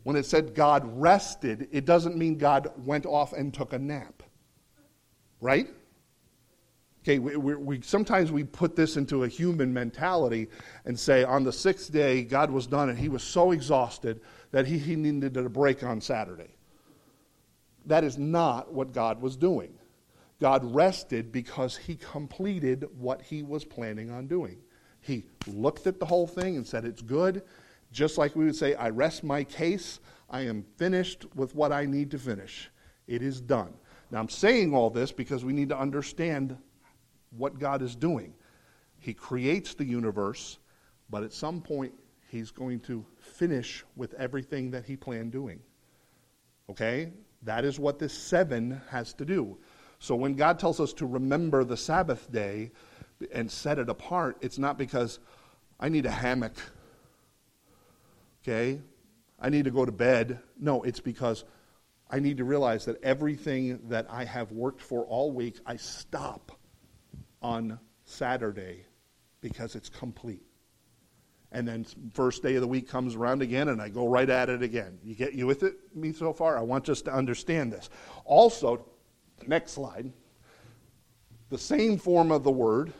When 0.03 0.15
it 0.15 0.25
said 0.25 0.55
God 0.55 0.83
rested, 0.99 1.67
it 1.71 1.85
doesn't 1.85 2.17
mean 2.17 2.37
God 2.37 2.71
went 2.85 3.05
off 3.05 3.33
and 3.33 3.53
took 3.53 3.73
a 3.73 3.79
nap. 3.79 4.23
Right? 5.39 5.67
Okay, 7.03 7.17
we, 7.17 7.35
we, 7.35 7.55
we, 7.55 7.81
sometimes 7.81 8.31
we 8.31 8.43
put 8.43 8.75
this 8.75 8.95
into 8.95 9.23
a 9.23 9.27
human 9.27 9.73
mentality 9.73 10.47
and 10.85 10.99
say 10.99 11.23
on 11.23 11.43
the 11.43 11.51
sixth 11.51 11.91
day, 11.91 12.21
God 12.23 12.51
was 12.51 12.67
done 12.67 12.89
and 12.89 12.97
he 12.97 13.09
was 13.09 13.23
so 13.23 13.51
exhausted 13.51 14.21
that 14.51 14.67
he, 14.67 14.77
he 14.77 14.95
needed 14.95 15.35
a 15.37 15.49
break 15.49 15.83
on 15.83 15.99
Saturday. 15.99 16.55
That 17.87 18.03
is 18.03 18.19
not 18.19 18.71
what 18.71 18.93
God 18.93 19.19
was 19.19 19.35
doing. 19.35 19.73
God 20.39 20.63
rested 20.75 21.31
because 21.31 21.75
he 21.75 21.95
completed 21.95 22.87
what 22.97 23.21
he 23.21 23.41
was 23.41 23.65
planning 23.65 24.11
on 24.11 24.27
doing. 24.27 24.57
He 24.99 25.23
looked 25.47 25.87
at 25.87 25.99
the 25.99 26.05
whole 26.05 26.27
thing 26.27 26.55
and 26.55 26.65
said, 26.65 26.85
It's 26.85 27.01
good. 27.01 27.43
Just 27.91 28.17
like 28.17 28.35
we 28.35 28.45
would 28.45 28.55
say, 28.55 28.75
I 28.75 28.89
rest 28.89 29.23
my 29.23 29.43
case. 29.43 29.99
I 30.29 30.41
am 30.41 30.63
finished 30.77 31.25
with 31.35 31.55
what 31.55 31.71
I 31.71 31.85
need 31.85 32.11
to 32.11 32.17
finish. 32.17 32.69
It 33.07 33.21
is 33.21 33.41
done. 33.41 33.73
Now, 34.11 34.19
I'm 34.19 34.29
saying 34.29 34.73
all 34.73 34.89
this 34.89 35.11
because 35.11 35.43
we 35.43 35.53
need 35.53 35.69
to 35.69 35.77
understand 35.77 36.57
what 37.37 37.59
God 37.59 37.81
is 37.81 37.95
doing. 37.95 38.33
He 38.99 39.13
creates 39.13 39.73
the 39.73 39.85
universe, 39.85 40.59
but 41.09 41.23
at 41.23 41.33
some 41.33 41.61
point, 41.61 41.93
He's 42.29 42.51
going 42.51 42.79
to 42.81 43.05
finish 43.19 43.83
with 43.97 44.13
everything 44.13 44.71
that 44.71 44.85
He 44.85 44.95
planned 44.95 45.33
doing. 45.33 45.59
Okay? 46.69 47.11
That 47.43 47.65
is 47.65 47.79
what 47.79 47.99
this 47.99 48.13
seven 48.13 48.81
has 48.89 49.13
to 49.15 49.25
do. 49.25 49.57
So 49.99 50.15
when 50.15 50.35
God 50.35 50.59
tells 50.59 50.79
us 50.79 50.93
to 50.93 51.05
remember 51.05 51.63
the 51.63 51.77
Sabbath 51.77 52.31
day 52.31 52.71
and 53.33 53.51
set 53.51 53.79
it 53.79 53.89
apart, 53.89 54.37
it's 54.41 54.57
not 54.57 54.77
because 54.77 55.19
I 55.79 55.89
need 55.89 56.05
a 56.05 56.11
hammock. 56.11 56.55
Okay? 58.43 58.81
I 59.39 59.49
need 59.49 59.65
to 59.65 59.71
go 59.71 59.85
to 59.85 59.91
bed. 59.91 60.39
No, 60.59 60.83
it's 60.83 60.99
because 60.99 61.43
I 62.09 62.19
need 62.19 62.37
to 62.37 62.43
realize 62.43 62.85
that 62.85 63.01
everything 63.03 63.79
that 63.89 64.05
I 64.09 64.25
have 64.25 64.51
worked 64.51 64.81
for 64.81 65.05
all 65.05 65.31
week, 65.31 65.59
I 65.65 65.77
stop 65.77 66.51
on 67.41 67.79
Saturday 68.03 68.85
because 69.39 69.75
it's 69.75 69.89
complete. 69.89 70.43
And 71.51 71.67
then 71.67 71.85
first 72.13 72.43
day 72.43 72.55
of 72.55 72.61
the 72.61 72.67
week 72.67 72.87
comes 72.87 73.15
around 73.15 73.41
again 73.41 73.69
and 73.69 73.81
I 73.81 73.89
go 73.89 74.07
right 74.07 74.29
at 74.29 74.49
it 74.49 74.61
again. 74.61 74.99
You 75.03 75.15
get 75.15 75.33
you 75.33 75.47
with 75.47 75.63
it 75.63 75.75
me 75.95 76.13
so 76.13 76.31
far? 76.31 76.57
I 76.57 76.61
want 76.61 76.87
us 76.87 77.01
to 77.03 77.13
understand 77.13 77.73
this. 77.73 77.89
Also, 78.23 78.85
next 79.47 79.71
slide. 79.71 80.11
The 81.49 81.57
same 81.57 81.97
form 81.97 82.31
of 82.31 82.43
the 82.43 82.51
word, 82.51 82.93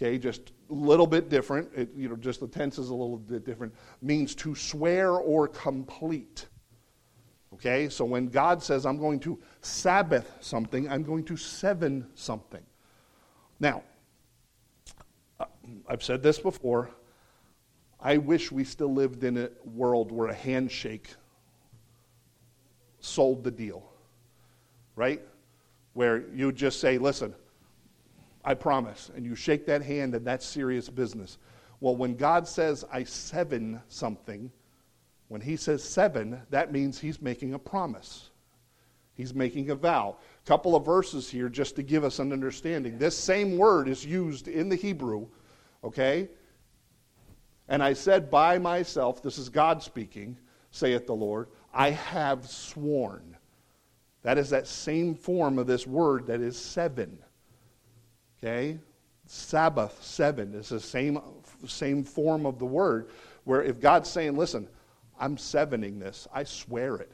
okay, 0.00 0.18
just 0.18 0.52
a 0.70 0.74
little 0.74 1.06
bit 1.06 1.28
different. 1.28 1.68
It, 1.74 1.90
you 1.96 2.08
know, 2.08 2.16
just 2.16 2.40
the 2.40 2.46
tense 2.46 2.78
is 2.78 2.90
a 2.90 2.94
little 2.94 3.16
bit 3.16 3.44
different. 3.44 3.74
Means 4.00 4.34
to 4.36 4.54
swear 4.54 5.12
or 5.12 5.48
complete. 5.48 6.46
Okay, 7.54 7.88
so 7.88 8.04
when 8.04 8.28
God 8.28 8.62
says, 8.62 8.86
I'm 8.86 8.98
going 8.98 9.18
to 9.20 9.38
Sabbath 9.62 10.30
something, 10.40 10.88
I'm 10.88 11.02
going 11.02 11.24
to 11.24 11.36
seven 11.36 12.06
something. 12.14 12.62
Now, 13.58 13.82
uh, 15.40 15.46
I've 15.88 16.02
said 16.02 16.22
this 16.22 16.38
before. 16.38 16.90
I 18.00 18.18
wish 18.18 18.52
we 18.52 18.62
still 18.62 18.92
lived 18.94 19.24
in 19.24 19.36
a 19.36 19.50
world 19.64 20.12
where 20.12 20.28
a 20.28 20.34
handshake 20.34 21.08
sold 23.00 23.42
the 23.42 23.50
deal, 23.50 23.82
right? 24.94 25.20
Where 25.94 26.28
you 26.32 26.52
just 26.52 26.80
say, 26.80 26.98
listen, 26.98 27.34
I 28.48 28.54
promise, 28.54 29.10
and 29.14 29.26
you 29.26 29.34
shake 29.34 29.66
that 29.66 29.82
hand, 29.82 30.14
and 30.14 30.26
that's 30.26 30.46
serious 30.46 30.88
business. 30.88 31.36
Well, 31.80 31.96
when 31.96 32.16
God 32.16 32.48
says, 32.48 32.82
I 32.90 33.04
seven 33.04 33.78
something, 33.88 34.50
when 35.28 35.42
He 35.42 35.54
says 35.54 35.84
seven, 35.84 36.40
that 36.48 36.72
means 36.72 36.98
He's 36.98 37.20
making 37.20 37.52
a 37.52 37.58
promise. 37.58 38.30
He's 39.12 39.34
making 39.34 39.68
a 39.68 39.74
vow. 39.74 40.16
A 40.42 40.48
couple 40.48 40.74
of 40.74 40.86
verses 40.86 41.28
here 41.28 41.50
just 41.50 41.76
to 41.76 41.82
give 41.82 42.04
us 42.04 42.20
an 42.20 42.32
understanding. 42.32 42.96
This 42.96 43.18
same 43.18 43.58
word 43.58 43.86
is 43.86 44.06
used 44.06 44.48
in 44.48 44.70
the 44.70 44.76
Hebrew, 44.76 45.26
okay? 45.84 46.30
And 47.68 47.82
I 47.82 47.92
said 47.92 48.30
by 48.30 48.56
myself, 48.56 49.22
this 49.22 49.36
is 49.36 49.50
God 49.50 49.82
speaking, 49.82 50.38
saith 50.70 51.06
the 51.06 51.14
Lord, 51.14 51.48
I 51.74 51.90
have 51.90 52.48
sworn. 52.48 53.36
That 54.22 54.38
is 54.38 54.48
that 54.48 54.66
same 54.66 55.14
form 55.14 55.58
of 55.58 55.66
this 55.66 55.86
word 55.86 56.28
that 56.28 56.40
is 56.40 56.56
seven. 56.56 57.18
Okay? 58.42 58.78
Sabbath, 59.26 59.98
seven, 60.02 60.54
is 60.54 60.70
the 60.70 60.80
same, 60.80 61.20
same 61.66 62.02
form 62.02 62.46
of 62.46 62.58
the 62.58 62.64
word 62.64 63.10
where 63.44 63.62
if 63.62 63.80
God's 63.80 64.08
saying, 64.08 64.36
listen, 64.36 64.68
I'm 65.18 65.36
sevening 65.36 65.98
this, 65.98 66.26
I 66.32 66.44
swear 66.44 66.96
it. 66.96 67.12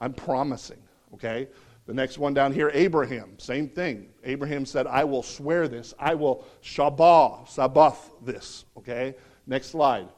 I'm 0.00 0.12
promising, 0.12 0.82
okay? 1.14 1.48
The 1.86 1.94
next 1.94 2.18
one 2.18 2.32
down 2.32 2.52
here, 2.52 2.70
Abraham, 2.72 3.38
same 3.38 3.68
thing. 3.68 4.08
Abraham 4.24 4.64
said, 4.64 4.86
I 4.86 5.04
will 5.04 5.22
swear 5.22 5.68
this. 5.68 5.92
I 5.98 6.14
will 6.14 6.46
Shabbat, 6.62 7.48
Sabbath 7.48 8.10
this, 8.22 8.64
okay? 8.78 9.14
Next 9.46 9.68
slide. 9.68 10.08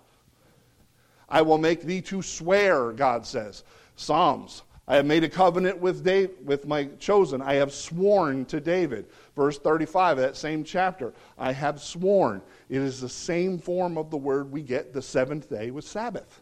I 1.28 1.42
will 1.42 1.58
make 1.58 1.82
thee 1.82 2.00
to 2.02 2.22
swear, 2.22 2.92
God 2.92 3.26
says. 3.26 3.64
Psalms, 3.96 4.62
I 4.86 4.96
have 4.96 5.06
made 5.06 5.24
a 5.24 5.28
covenant 5.28 5.78
with, 5.78 6.04
David, 6.04 6.46
with 6.46 6.66
my 6.66 6.84
chosen. 7.00 7.42
I 7.42 7.54
have 7.54 7.72
sworn 7.72 8.44
to 8.46 8.60
David. 8.60 9.06
Verse 9.36 9.58
35 9.58 10.16
of 10.16 10.24
that 10.24 10.36
same 10.36 10.64
chapter. 10.64 11.12
I 11.36 11.52
have 11.52 11.80
sworn. 11.80 12.40
It 12.70 12.80
is 12.80 13.02
the 13.02 13.08
same 13.08 13.58
form 13.58 13.98
of 13.98 14.10
the 14.10 14.16
word 14.16 14.50
we 14.50 14.62
get 14.62 14.94
the 14.94 15.02
seventh 15.02 15.50
day 15.50 15.70
with 15.70 15.84
Sabbath. 15.84 16.40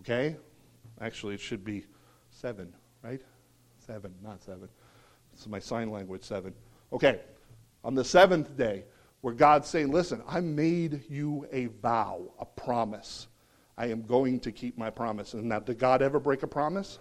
Okay? 0.00 0.36
Actually, 1.00 1.34
it 1.34 1.40
should 1.40 1.64
be 1.64 1.86
seven, 2.30 2.72
right? 3.02 3.22
Seven, 3.78 4.14
not 4.22 4.42
seven. 4.42 4.68
Is 5.34 5.48
my 5.48 5.58
sign 5.58 5.90
language, 5.90 6.22
seven. 6.22 6.52
Okay. 6.92 7.20
On 7.82 7.94
the 7.94 8.04
seventh 8.04 8.54
day, 8.56 8.84
where 9.22 9.34
God's 9.34 9.68
saying, 9.68 9.90
Listen, 9.90 10.22
I 10.28 10.40
made 10.40 11.04
you 11.08 11.46
a 11.50 11.66
vow, 11.66 12.22
a 12.38 12.44
promise. 12.44 13.28
I 13.78 13.86
am 13.86 14.02
going 14.02 14.40
to 14.40 14.52
keep 14.52 14.76
my 14.76 14.90
promise. 14.90 15.32
And 15.32 15.44
now, 15.44 15.60
did 15.60 15.78
God 15.78 16.02
ever 16.02 16.20
break 16.20 16.42
a 16.42 16.46
promise? 16.46 16.98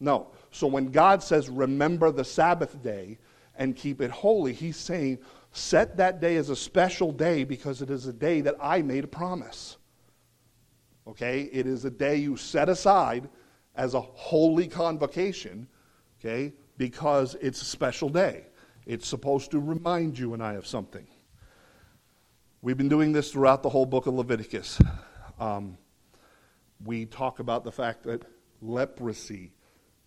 No. 0.00 0.28
So 0.50 0.66
when 0.66 0.90
God 0.90 1.22
says, 1.22 1.50
Remember 1.50 2.10
the 2.10 2.24
Sabbath 2.24 2.82
day 2.82 3.18
and 3.56 3.76
keep 3.76 4.00
it 4.00 4.10
holy, 4.10 4.52
He's 4.52 4.76
saying, 4.76 5.18
Set 5.52 5.96
that 5.98 6.20
day 6.20 6.34
as 6.34 6.50
a 6.50 6.56
special 6.56 7.12
day 7.12 7.44
because 7.44 7.80
it 7.80 7.88
is 7.88 8.06
a 8.06 8.12
day 8.12 8.40
that 8.40 8.56
I 8.60 8.82
made 8.82 9.04
a 9.04 9.08
promise. 9.08 9.76
Okay? 11.06 11.42
It 11.52 11.68
is 11.68 11.84
a 11.84 11.90
day 11.90 12.16
you 12.16 12.36
set 12.36 12.68
aside 12.68 13.28
as 13.76 13.94
a 13.94 14.00
holy 14.00 14.66
convocation, 14.66 15.68
okay? 16.18 16.52
Because 16.76 17.36
it's 17.40 17.62
a 17.62 17.64
special 17.64 18.08
day. 18.08 18.46
It's 18.84 19.06
supposed 19.06 19.52
to 19.52 19.60
remind 19.60 20.18
you 20.18 20.34
and 20.34 20.42
I 20.42 20.54
of 20.54 20.66
something. 20.66 21.06
We've 22.60 22.76
been 22.76 22.88
doing 22.88 23.12
this 23.12 23.30
throughout 23.30 23.62
the 23.62 23.68
whole 23.68 23.86
book 23.86 24.06
of 24.06 24.14
Leviticus. 24.14 24.80
Um, 25.38 25.78
we 26.84 27.06
talk 27.06 27.38
about 27.38 27.64
the 27.64 27.72
fact 27.72 28.04
that 28.04 28.24
leprosy, 28.60 29.52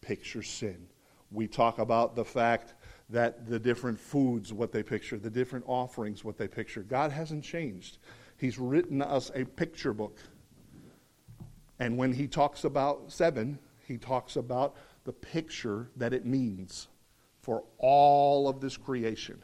pictures 0.01 0.49
sin. 0.49 0.87
We 1.31 1.47
talk 1.47 1.79
about 1.79 2.15
the 2.15 2.25
fact 2.25 2.73
that 3.09 3.47
the 3.47 3.59
different 3.59 3.99
foods, 3.99 4.51
what 4.51 4.71
they 4.71 4.83
picture, 4.83 5.17
the 5.17 5.29
different 5.29 5.65
offerings, 5.67 6.23
what 6.23 6.37
they 6.37 6.47
picture. 6.47 6.83
God 6.83 7.11
hasn't 7.11 7.43
changed. 7.43 7.99
He's 8.37 8.59
written 8.59 9.01
us 9.01 9.31
a 9.33 9.45
picture 9.45 9.93
book. 9.93 10.17
And 11.79 11.97
when 11.97 12.11
he 12.11 12.27
talks 12.27 12.63
about 12.63 13.11
seven, 13.11 13.59
he 13.87 13.97
talks 13.97 14.35
about 14.35 14.75
the 15.05 15.13
picture 15.13 15.89
that 15.95 16.13
it 16.13 16.25
means 16.25 16.87
for 17.41 17.63
all 17.77 18.49
of 18.49 18.59
this 18.59 18.75
creation. 18.75 19.41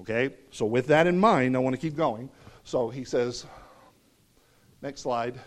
Okay? 0.00 0.34
So, 0.50 0.64
with 0.64 0.86
that 0.86 1.06
in 1.06 1.18
mind, 1.18 1.56
I 1.56 1.58
want 1.60 1.74
to 1.74 1.80
keep 1.80 1.96
going. 1.96 2.30
So, 2.64 2.88
he 2.88 3.04
says, 3.04 3.44
next 4.80 5.02
slide. 5.02 5.38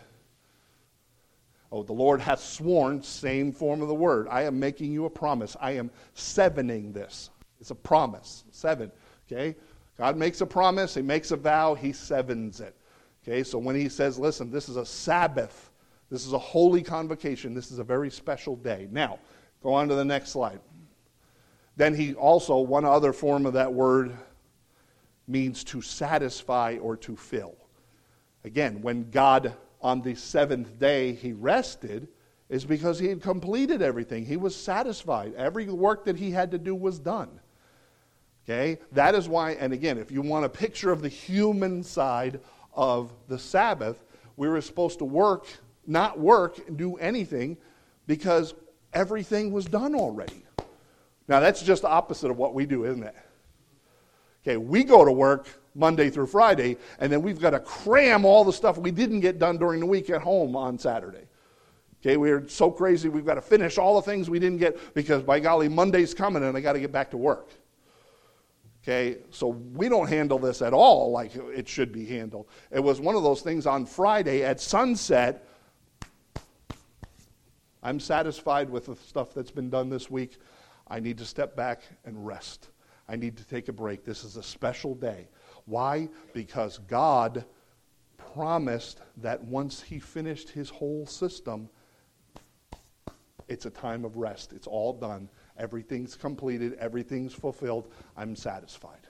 Oh, 1.72 1.84
the 1.84 1.94
Lord 1.94 2.22
hath 2.22 2.40
sworn, 2.40 3.02
same 3.02 3.52
form 3.52 3.82
of 3.82 3.88
the 3.88 3.96
word. 3.96 4.28
I 4.30 4.44
am 4.44 4.60
making 4.60 4.92
you 4.92 5.06
a 5.06 5.10
promise. 5.10 5.58
I 5.60 5.72
am 5.72 5.90
sevening 6.14 6.94
this. 6.94 7.30
It's 7.60 7.72
a 7.72 7.76
promise. 7.76 8.44
Seven. 8.52 8.92
Okay? 9.30 9.56
God 9.98 10.18
makes 10.18 10.42
a 10.42 10.46
promise, 10.46 10.96
He 10.96 11.02
makes 11.02 11.32
a 11.32 11.38
vow, 11.38 11.74
He 11.74 11.92
sevens 11.92 12.60
it. 12.60 12.76
Okay? 13.24 13.44
So 13.44 13.58
when 13.58 13.76
He 13.76 13.90
says, 13.90 14.20
listen, 14.20 14.52
this 14.52 14.70
is 14.70 14.78
a 14.78 14.86
Sabbath, 14.86 15.72
this 16.10 16.26
is 16.26 16.34
a 16.34 16.40
holy 16.40 16.82
convocation, 16.82 17.54
this 17.54 17.72
is 17.72 17.80
a 17.80 17.84
very 17.84 18.10
special 18.10 18.56
day. 18.56 18.88
Now, 18.92 19.20
go 19.64 19.74
on 19.74 19.88
to 19.88 19.96
the 19.96 20.06
next 20.06 20.30
slide. 20.30 20.60
Then 21.76 21.94
He 21.94 22.14
also, 22.14 22.60
one 22.60 22.86
other 22.86 23.14
form 23.14 23.46
of 23.46 23.54
that 23.54 23.74
word 23.74 24.16
means 25.28 25.64
to 25.66 25.82
satisfy 25.82 26.78
or 26.82 26.96
to 26.98 27.16
fill. 27.16 27.56
Again, 28.44 28.82
when 28.82 29.10
God 29.10 29.54
on 29.82 30.02
the 30.02 30.16
seventh 30.16 30.80
day 30.80 31.14
he 31.14 31.34
rested, 31.34 32.08
is 32.50 32.66
because 32.66 32.98
he 32.98 33.08
had 33.08 33.22
completed 33.22 33.82
everything. 33.82 34.26
He 34.26 34.38
was 34.38 34.56
satisfied. 34.56 35.34
Every 35.36 35.66
work 35.68 36.06
that 36.06 36.16
he 36.16 36.32
had 36.32 36.52
to 36.52 36.58
do 36.58 36.74
was 36.74 36.98
done. 36.98 37.40
Okay? 38.48 38.80
That 38.94 39.14
is 39.14 39.28
why, 39.28 39.52
and 39.52 39.74
again, 39.74 39.98
if 39.98 40.10
you 40.12 40.22
want 40.22 40.46
a 40.46 40.50
picture 40.50 40.92
of 40.92 41.02
the 41.02 41.10
human 41.10 41.84
side 41.84 42.40
of 42.74 43.12
the 43.28 43.38
Sabbath, 43.38 44.04
we 44.38 44.48
were 44.48 44.62
supposed 44.62 45.00
to 45.00 45.06
work, 45.06 45.48
not 45.86 46.20
work, 46.20 46.66
and 46.68 46.78
do 46.78 46.96
anything 46.96 47.58
because 48.06 48.54
everything 48.94 49.52
was 49.52 49.66
done 49.66 49.96
already. 49.96 50.46
Now, 51.28 51.42
that's 51.42 51.62
just 51.62 51.82
the 51.82 51.90
opposite 51.90 52.32
of 52.32 52.38
what 52.38 52.54
we 52.54 52.66
do, 52.66 52.86
isn't 52.86 53.04
it? 53.04 53.16
Okay, 54.44 54.56
we 54.56 54.86
go 54.86 55.04
to 55.04 55.12
work 55.12 55.48
Monday 55.76 56.10
through 56.10 56.28
Friday, 56.28 56.78
and 57.00 57.12
then 57.12 57.22
we've 57.22 57.40
got 57.40 57.50
to 57.50 57.60
cram 57.60 58.24
all 58.24 58.46
the 58.46 58.54
stuff 58.54 58.78
we 58.78 58.92
didn't 58.92 59.20
get 59.20 59.40
done 59.40 59.58
during 59.58 59.82
the 59.82 59.86
week 59.86 60.10
at 60.10 60.22
home 60.22 60.56
on 60.56 60.80
Saturday. 60.80 61.28
Okay, 62.02 62.16
we're 62.16 62.48
so 62.48 62.72
crazy, 62.72 63.10
we've 63.10 63.26
got 63.26 63.36
to 63.36 63.42
finish 63.42 63.78
all 63.78 63.96
the 64.00 64.02
things 64.04 64.30
we 64.30 64.40
didn't 64.40 64.60
get 64.60 64.94
because, 64.94 65.22
by 65.22 65.42
golly, 65.42 65.68
Monday's 65.68 66.14
coming 66.14 66.44
and 66.44 66.56
I 66.56 66.62
got 66.62 66.74
to 66.74 66.80
get 66.80 66.94
back 66.94 67.12
to 67.12 67.18
work. 67.18 67.50
Okay, 68.88 69.18
so 69.32 69.48
we 69.48 69.90
don't 69.90 70.08
handle 70.08 70.40
this 70.40 70.62
at 70.62 70.72
all 70.72 71.12
like 71.12 71.36
it 71.36 71.68
should 71.68 71.92
be 71.92 72.06
handled. 72.06 72.48
It 72.72 72.80
was 72.80 73.02
one 73.02 73.16
of 73.16 73.24
those 73.24 73.42
things 73.42 73.68
on 73.68 73.86
Friday 73.86 74.46
at 74.46 74.62
sunset. 74.62 75.46
I'm 77.84 78.00
satisfied 78.00 78.70
with 78.70 78.86
the 78.86 78.96
stuff 78.96 79.34
that's 79.34 79.52
been 79.52 79.70
done 79.70 79.90
this 79.90 80.10
week. 80.10 80.38
I 80.88 81.02
need 81.02 81.18
to 81.18 81.26
step 81.26 81.54
back 81.54 81.82
and 82.06 82.26
rest. 82.26 82.70
I 83.10 83.18
need 83.18 83.36
to 83.36 83.46
take 83.46 83.68
a 83.68 83.74
break. 83.74 84.06
This 84.06 84.24
is 84.24 84.38
a 84.38 84.44
special 84.44 84.96
day. 84.96 85.28
Why? 85.66 86.08
Because 86.34 86.78
God 86.78 87.44
promised 88.16 89.02
that 89.18 89.44
once 89.44 89.82
He 89.82 90.00
finished 90.00 90.52
His 90.52 90.70
whole 90.70 91.06
system, 91.06 91.68
it's 93.50 93.66
a 93.66 93.70
time 93.70 94.06
of 94.06 94.16
rest. 94.16 94.54
It's 94.54 94.68
all 94.68 94.94
done. 94.94 95.28
Everything's 95.58 96.16
completed, 96.16 96.74
everything's 96.80 97.34
fulfilled. 97.34 97.92
I'm 98.16 98.36
satisfied. 98.36 99.08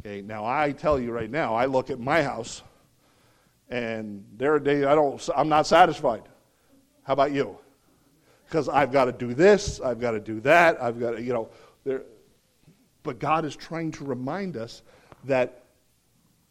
Okay, 0.00 0.22
now 0.22 0.44
I 0.44 0.72
tell 0.72 0.98
you 0.98 1.10
right 1.10 1.30
now, 1.30 1.54
I 1.54 1.66
look 1.66 1.90
at 1.90 1.98
my 1.98 2.22
house 2.22 2.62
and 3.68 4.24
there 4.36 4.54
are 4.54 4.60
days 4.60 4.84
I 4.84 4.94
don't 4.94 5.28
I'm 5.36 5.48
not 5.48 5.66
satisfied. 5.66 6.22
How 7.02 7.12
about 7.12 7.32
you? 7.32 7.58
Because 8.46 8.68
I've 8.68 8.92
got 8.92 9.06
to 9.06 9.12
do 9.12 9.34
this, 9.34 9.80
I've 9.80 10.00
got 10.00 10.12
to 10.12 10.20
do 10.20 10.40
that, 10.40 10.82
I've 10.82 10.98
got 10.98 11.12
to, 11.12 11.22
you 11.22 11.32
know, 11.32 11.48
there 11.84 12.02
but 13.02 13.18
God 13.18 13.44
is 13.44 13.56
trying 13.56 13.92
to 13.92 14.04
remind 14.04 14.56
us 14.56 14.82
that 15.24 15.64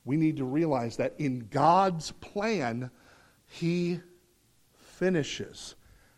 we 0.05 0.17
need 0.17 0.37
to 0.37 0.45
realize 0.45 0.97
that 0.97 1.13
in 1.19 1.47
God's 1.51 2.11
plan, 2.11 2.89
He 3.45 3.99
finishes. 4.73 5.75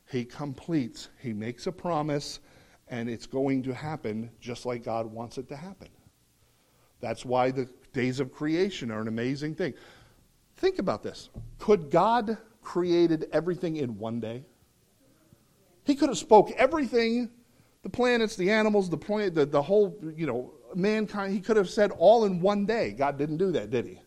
He 0.09 0.25
completes, 0.25 1.09
He 1.19 1.33
makes 1.33 1.67
a 1.67 1.71
promise, 1.71 2.39
and 2.87 3.09
it's 3.09 3.27
going 3.27 3.63
to 3.63 3.73
happen 3.73 4.31
just 4.41 4.65
like 4.65 4.83
God 4.83 5.05
wants 5.05 5.37
it 5.37 5.47
to 5.49 5.55
happen. 5.55 5.89
That's 6.99 7.23
why 7.23 7.51
the 7.51 7.69
days 7.93 8.19
of 8.19 8.33
creation 8.33 8.91
are 8.91 9.01
an 9.01 9.07
amazing 9.07 9.55
thing. 9.55 9.73
Think 10.57 10.79
about 10.79 11.03
this. 11.03 11.29
Could 11.59 11.91
God 11.91 12.37
created 12.61 13.27
everything 13.31 13.77
in 13.77 13.97
one 13.97 14.19
day? 14.19 14.43
He 15.85 15.95
could 15.95 16.09
have 16.09 16.17
spoke 16.17 16.51
everything, 16.51 17.29
the 17.83 17.89
planets, 17.89 18.35
the 18.35 18.51
animals, 18.51 18.89
the 18.89 18.97
point, 18.97 19.35
the, 19.35 19.45
the 19.45 19.61
whole, 19.61 19.97
you 20.15 20.25
know, 20.27 20.51
mankind. 20.75 21.33
He 21.33 21.39
could 21.39 21.55
have 21.55 21.69
said 21.69 21.91
all 21.91 22.25
in 22.25 22.41
one 22.41 22.65
day. 22.65 22.91
God 22.91 23.17
didn't 23.17 23.37
do 23.37 23.51
that, 23.51 23.69
did 23.69 23.85
he? 23.85 24.01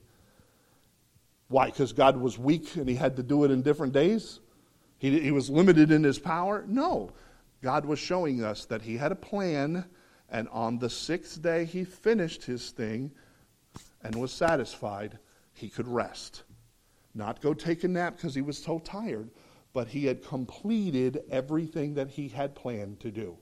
Why? 1.49 1.67
Because 1.67 1.93
God 1.93 2.17
was 2.17 2.38
weak 2.38 2.77
and 2.77 2.88
he 2.88 2.95
had 2.95 3.17
to 3.17 3.23
do 3.23 3.45
it 3.45 3.51
in 3.51 3.62
different 3.62 3.93
days? 3.93 4.41
He, 5.03 5.19
he 5.19 5.33
was 5.33 5.51
limited 5.51 5.91
in 5.91 6.05
his 6.05 6.21
power? 6.21 6.65
No. 6.69 7.11
God 7.61 7.85
was 7.85 7.99
showing 7.99 8.45
us 8.45 8.67
that 8.67 8.83
he 8.83 8.97
had 8.97 9.11
a 9.11 9.17
plan, 9.17 9.85
and 10.31 10.49
on 10.51 10.79
the 10.79 10.88
sixth 10.88 11.43
day 11.43 11.65
he 11.65 11.83
finished 11.83 12.45
his 12.45 12.71
thing 12.71 13.11
and 14.05 14.15
was 14.15 14.31
satisfied. 14.31 15.19
He 15.55 15.69
could 15.69 15.88
rest. 15.88 16.45
Not 17.17 17.41
go 17.41 17.53
take 17.53 17.83
a 17.83 17.88
nap 17.88 18.15
because 18.15 18.33
he 18.33 18.43
was 18.43 18.57
so 18.57 18.79
tired, 18.79 19.29
but 19.73 19.88
he 19.88 20.07
had 20.07 20.23
completed 20.23 21.25
everything 21.33 21.95
that 21.95 22.09
he 22.09 22.29
had 22.29 22.55
planned 22.55 23.01
to 23.01 23.11
do. 23.11 23.37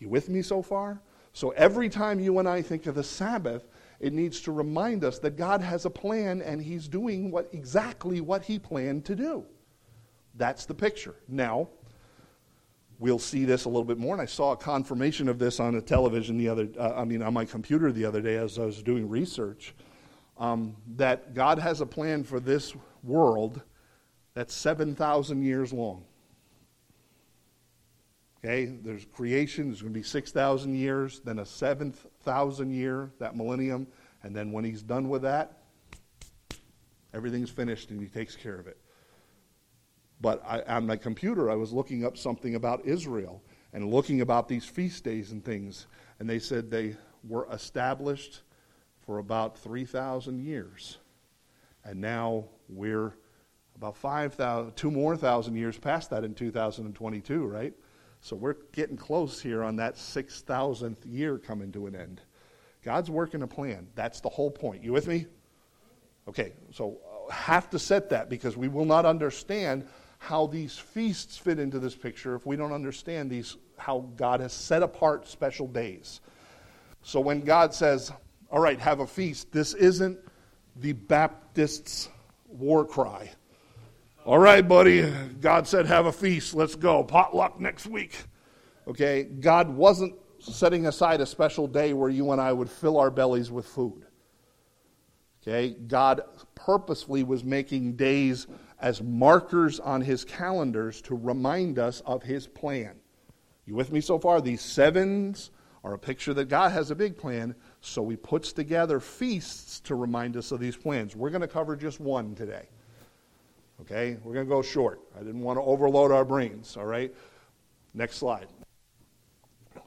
You 0.00 0.08
with 0.08 0.28
me 0.28 0.42
so 0.42 0.60
far? 0.60 1.00
So 1.34 1.50
every 1.50 1.88
time 1.88 2.18
you 2.18 2.40
and 2.40 2.48
I 2.48 2.62
think 2.62 2.86
of 2.86 2.96
the 2.96 3.04
Sabbath, 3.04 3.68
it 4.00 4.12
needs 4.12 4.40
to 4.40 4.50
remind 4.50 5.04
us 5.04 5.20
that 5.20 5.36
God 5.36 5.60
has 5.60 5.84
a 5.84 5.90
plan 5.90 6.42
and 6.42 6.60
he's 6.60 6.88
doing 6.88 7.30
what 7.30 7.48
exactly 7.52 8.20
what 8.20 8.42
he 8.42 8.58
planned 8.58 9.04
to 9.04 9.14
do. 9.14 9.46
That's 10.36 10.66
the 10.66 10.74
picture. 10.74 11.14
Now, 11.28 11.68
we'll 12.98 13.18
see 13.18 13.44
this 13.44 13.64
a 13.64 13.68
little 13.68 13.84
bit 13.84 13.98
more. 13.98 14.14
And 14.14 14.22
I 14.22 14.26
saw 14.26 14.52
a 14.52 14.56
confirmation 14.56 15.28
of 15.28 15.38
this 15.38 15.60
on 15.60 15.74
a 15.74 15.80
television 15.80 16.36
the 16.36 16.48
other, 16.48 16.68
uh, 16.78 16.94
I 16.96 17.04
mean, 17.04 17.22
on 17.22 17.34
my 17.34 17.44
computer 17.44 17.92
the 17.92 18.04
other 18.04 18.20
day 18.20 18.36
as 18.36 18.58
I 18.58 18.64
was 18.64 18.82
doing 18.82 19.08
research. 19.08 19.74
Um, 20.38 20.76
that 20.96 21.32
God 21.32 21.58
has 21.58 21.80
a 21.80 21.86
plan 21.86 22.22
for 22.22 22.40
this 22.40 22.74
world 23.02 23.62
that's 24.34 24.52
7,000 24.52 25.42
years 25.42 25.72
long. 25.72 26.04
Okay, 28.44 28.66
there's 28.66 29.06
creation, 29.06 29.68
there's 29.68 29.80
going 29.80 29.94
to 29.94 29.98
be 29.98 30.04
6,000 30.04 30.74
years, 30.74 31.20
then 31.24 31.38
a 31.38 31.46
seventh 31.46 32.06
thousand 32.20 32.70
year, 32.70 33.10
that 33.18 33.34
millennium, 33.34 33.86
and 34.22 34.36
then 34.36 34.52
when 34.52 34.62
he's 34.62 34.82
done 34.82 35.08
with 35.08 35.22
that, 35.22 35.62
everything's 37.14 37.50
finished 37.50 37.90
and 37.90 38.00
he 38.00 38.06
takes 38.06 38.36
care 38.36 38.56
of 38.56 38.66
it. 38.66 38.76
But 40.20 40.42
I, 40.46 40.62
on 40.62 40.86
my 40.86 40.96
computer, 40.96 41.50
I 41.50 41.54
was 41.54 41.72
looking 41.72 42.04
up 42.04 42.16
something 42.16 42.54
about 42.54 42.84
Israel 42.84 43.42
and 43.72 43.90
looking 43.90 44.20
about 44.20 44.48
these 44.48 44.64
feast 44.64 45.04
days 45.04 45.32
and 45.32 45.44
things. 45.44 45.86
And 46.18 46.28
they 46.28 46.38
said 46.38 46.70
they 46.70 46.96
were 47.24 47.46
established 47.52 48.42
for 49.04 49.18
about 49.18 49.58
3,000 49.58 50.40
years. 50.40 50.98
And 51.84 52.00
now 52.00 52.46
we're 52.68 53.14
about 53.76 53.96
5,000, 53.96 54.74
two 54.74 54.90
more 54.90 55.16
thousand 55.16 55.56
years 55.56 55.78
past 55.78 56.10
that 56.10 56.24
in 56.24 56.34
2022, 56.34 57.44
right? 57.44 57.74
So 58.20 58.34
we're 58.34 58.56
getting 58.72 58.96
close 58.96 59.40
here 59.40 59.62
on 59.62 59.76
that 59.76 59.96
6,000th 59.96 60.96
year 61.04 61.38
coming 61.38 61.70
to 61.72 61.86
an 61.86 61.94
end. 61.94 62.22
God's 62.82 63.10
working 63.10 63.42
a 63.42 63.46
plan. 63.46 63.86
That's 63.94 64.20
the 64.20 64.28
whole 64.28 64.50
point. 64.50 64.82
You 64.82 64.92
with 64.92 65.06
me? 65.06 65.26
Okay, 66.28 66.54
so 66.72 66.98
uh, 67.28 67.32
have 67.32 67.70
to 67.70 67.78
set 67.78 68.08
that 68.10 68.28
because 68.28 68.56
we 68.56 68.68
will 68.68 68.84
not 68.84 69.06
understand 69.06 69.86
how 70.18 70.46
these 70.46 70.76
feasts 70.76 71.36
fit 71.36 71.58
into 71.58 71.78
this 71.78 71.94
picture 71.94 72.34
if 72.34 72.46
we 72.46 72.56
don't 72.56 72.72
understand 72.72 73.30
these 73.30 73.56
how 73.78 74.08
God 74.16 74.40
has 74.40 74.52
set 74.52 74.82
apart 74.82 75.28
special 75.28 75.66
days. 75.66 76.20
So 77.02 77.20
when 77.20 77.42
God 77.42 77.74
says, 77.74 78.10
"All 78.50 78.60
right, 78.60 78.80
have 78.80 79.00
a 79.00 79.06
feast," 79.06 79.52
this 79.52 79.74
isn't 79.74 80.18
the 80.76 80.92
Baptists' 80.92 82.08
war 82.48 82.84
cry. 82.84 83.30
All 84.24 84.38
right, 84.38 84.66
buddy, 84.66 85.08
God 85.40 85.68
said, 85.68 85.86
"Have 85.86 86.06
a 86.06 86.12
feast. 86.12 86.54
Let's 86.54 86.74
go. 86.74 87.04
Potluck 87.04 87.60
next 87.60 87.86
week." 87.86 88.16
Okay? 88.88 89.24
God 89.24 89.70
wasn't 89.70 90.14
setting 90.38 90.86
aside 90.86 91.20
a 91.20 91.26
special 91.26 91.66
day 91.66 91.92
where 91.92 92.10
you 92.10 92.30
and 92.32 92.40
I 92.40 92.52
would 92.52 92.70
fill 92.70 92.98
our 92.98 93.10
bellies 93.10 93.50
with 93.50 93.66
food. 93.66 94.06
Okay? 95.42 95.70
God 95.70 96.22
purposefully 96.54 97.24
was 97.24 97.44
making 97.44 97.96
days 97.96 98.46
as 98.80 99.02
markers 99.02 99.80
on 99.80 100.00
his 100.00 100.24
calendars 100.24 101.00
to 101.02 101.14
remind 101.14 101.78
us 101.78 102.00
of 102.06 102.22
his 102.22 102.46
plan. 102.46 102.96
You 103.66 103.74
with 103.74 103.92
me 103.92 104.00
so 104.00 104.18
far? 104.18 104.40
These 104.40 104.60
sevens 104.60 105.50
are 105.86 105.94
a 105.94 105.98
picture 105.98 106.34
that 106.34 106.46
God 106.46 106.72
has 106.72 106.90
a 106.90 106.96
big 106.96 107.16
plan, 107.16 107.54
so 107.80 108.08
He 108.08 108.16
puts 108.16 108.52
together 108.52 108.98
feasts 108.98 109.78
to 109.80 109.94
remind 109.94 110.36
us 110.36 110.50
of 110.50 110.58
these 110.58 110.76
plans. 110.76 111.14
We're 111.14 111.30
going 111.30 111.42
to 111.42 111.48
cover 111.48 111.76
just 111.76 112.00
one 112.00 112.34
today. 112.34 112.68
Okay? 113.82 114.16
We're 114.24 114.34
going 114.34 114.46
to 114.46 114.50
go 114.50 114.62
short. 114.62 115.00
I 115.14 115.20
didn't 115.20 115.42
want 115.42 115.58
to 115.58 115.62
overload 115.62 116.10
our 116.10 116.24
brains, 116.24 116.76
all 116.76 116.86
right? 116.86 117.14
Next 117.94 118.16
slide. 118.16 118.48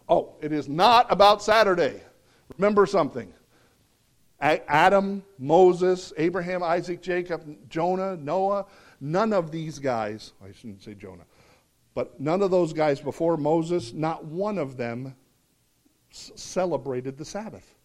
Oh, 0.07 0.35
it 0.41 0.53
is 0.53 0.69
not 0.69 1.11
about 1.11 1.43
Saturday. 1.43 2.01
Remember 2.57 2.85
something. 2.85 3.33
Adam, 4.41 5.23
Moses, 5.37 6.13
Abraham, 6.17 6.63
Isaac, 6.63 7.01
Jacob, 7.01 7.69
Jonah, 7.69 8.15
Noah, 8.17 8.65
none 9.01 9.33
of 9.33 9.51
these 9.51 9.79
guys, 9.79 10.33
I 10.43 10.51
shouldn't 10.53 10.81
say 10.81 10.93
Jonah, 10.93 11.25
but 11.93 12.19
none 12.19 12.41
of 12.41 12.51
those 12.51 12.71
guys 12.71 13.01
before 13.01 13.35
Moses, 13.35 13.93
not 13.93 14.23
one 14.25 14.57
of 14.57 14.77
them 14.77 15.15
celebrated 16.09 17.17
the 17.17 17.25
Sabbath. 17.25 17.75